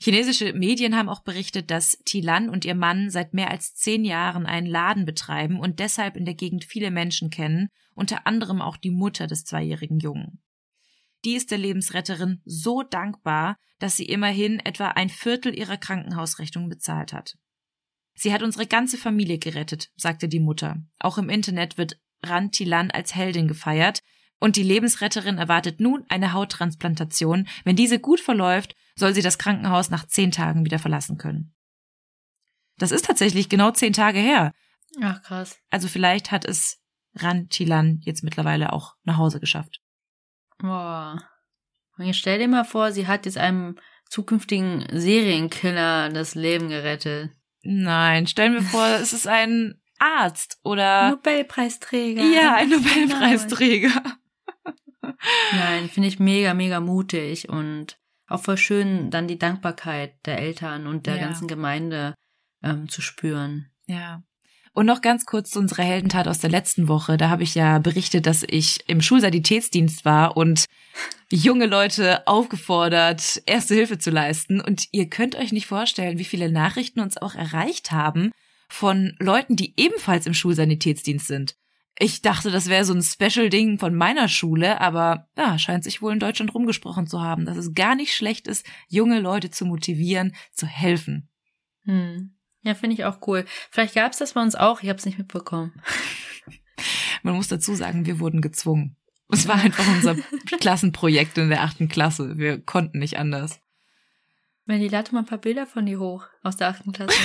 [0.04, 4.48] Chinesische Medien haben auch berichtet, dass Tilan und ihr Mann seit mehr als zehn Jahren
[4.48, 8.90] einen Laden betreiben und deshalb in der Gegend viele Menschen kennen, unter anderem auch die
[8.90, 10.42] Mutter des zweijährigen Jungen.
[11.26, 17.14] Die ist der Lebensretterin so dankbar, dass sie immerhin etwa ein Viertel ihrer Krankenhausrechnung bezahlt
[17.14, 17.38] hat.
[18.14, 20.78] Sie hat unsere ganze Familie gerettet, sagte die Mutter.
[21.00, 24.02] Auch im Internet wird Ran Tilan als Heldin gefeiert,
[24.40, 27.48] und die Lebensretterin erwartet nun eine Hauttransplantation.
[27.64, 31.54] Wenn diese gut verläuft, soll sie das Krankenhaus nach zehn Tagen wieder verlassen können.
[32.80, 34.52] Das ist tatsächlich genau zehn Tage her.
[35.00, 35.60] Ach krass.
[35.70, 36.80] Also vielleicht hat es
[37.16, 39.80] Ran Chilan jetzt mittlerweile auch nach Hause geschafft.
[40.62, 41.18] Boah.
[41.98, 43.78] Und jetzt stell dir mal vor, sie hat jetzt einem
[44.10, 47.32] zukünftigen Serienkiller das Leben gerettet.
[47.64, 52.24] Nein, stellen wir vor, es ist ein Arzt oder Nobelpreisträger.
[52.24, 54.04] Ja, ein Nobelpreisträger.
[55.54, 57.98] Nein, finde ich mega, mega mutig und
[58.28, 61.24] auch voll schön, dann die Dankbarkeit der Eltern und der ja.
[61.24, 62.16] ganzen Gemeinde
[62.64, 63.72] ähm, zu spüren.
[63.86, 64.24] Ja.
[64.74, 67.18] Und noch ganz kurz zu unserer Heldentat aus der letzten Woche.
[67.18, 70.66] Da habe ich ja berichtet, dass ich im Schulsanitätsdienst war und
[71.30, 74.62] junge Leute aufgefordert, erste Hilfe zu leisten.
[74.62, 78.32] Und ihr könnt euch nicht vorstellen, wie viele Nachrichten uns auch erreicht haben
[78.70, 81.56] von Leuten, die ebenfalls im Schulsanitätsdienst sind.
[82.00, 86.14] Ich dachte, das wäre so ein Special-Ding von meiner Schule, aber ja, scheint sich wohl
[86.14, 90.34] in Deutschland rumgesprochen zu haben, dass es gar nicht schlecht ist, junge Leute zu motivieren,
[90.54, 91.30] zu helfen.
[91.84, 92.38] Hm.
[92.64, 93.46] Ja, finde ich auch cool.
[93.70, 95.82] Vielleicht gab es das bei uns auch, ich habe es nicht mitbekommen.
[97.24, 98.98] Man muss dazu sagen, wir wurden gezwungen.
[99.30, 100.16] Es war einfach unser
[100.60, 102.38] Klassenprojekt in der achten Klasse.
[102.38, 103.62] Wir konnten nicht anders.
[104.66, 107.16] Wenn die lade mal ein paar Bilder von dir hoch aus der achten Klasse.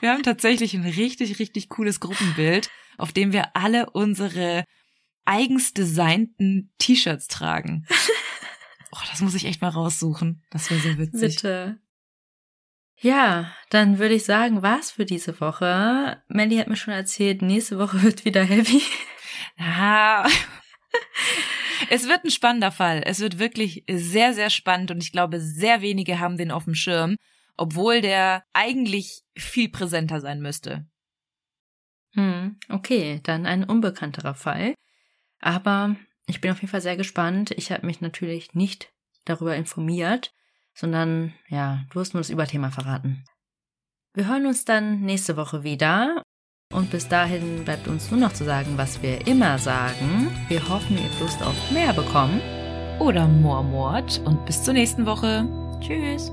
[0.00, 4.62] Wir haben tatsächlich ein richtig, richtig cooles Gruppenbild, auf dem wir alle unsere
[5.24, 7.84] eigens designten T-Shirts tragen.
[8.92, 10.44] Oh, das muss ich echt mal raussuchen.
[10.50, 11.36] Das wäre so witzig.
[11.36, 11.80] Bitte.
[13.00, 16.20] Ja, dann würde ich sagen, war's für diese Woche.
[16.28, 18.82] Melly hat mir schon erzählt, nächste Woche wird wieder heavy.
[19.58, 20.28] Ah.
[21.90, 23.02] Es wird ein spannender Fall.
[23.06, 26.74] Es wird wirklich sehr, sehr spannend und ich glaube, sehr wenige haben den auf dem
[26.74, 27.16] Schirm
[27.58, 30.86] obwohl der eigentlich viel präsenter sein müsste.
[32.14, 34.74] Hm, okay, dann ein unbekannterer Fall.
[35.40, 35.96] Aber
[36.26, 37.50] ich bin auf jeden Fall sehr gespannt.
[37.50, 38.90] Ich habe mich natürlich nicht
[39.24, 40.32] darüber informiert,
[40.78, 43.24] sondern ja, du hast nur das Überthema verraten.
[44.14, 46.22] Wir hören uns dann nächste Woche wieder
[46.72, 50.30] und bis dahin bleibt uns nur noch zu sagen, was wir immer sagen.
[50.48, 52.40] Wir hoffen, ihr habt Lust auf mehr bekommen.
[53.00, 55.46] Oder Mormort und bis zur nächsten Woche.
[55.80, 56.32] Tschüss.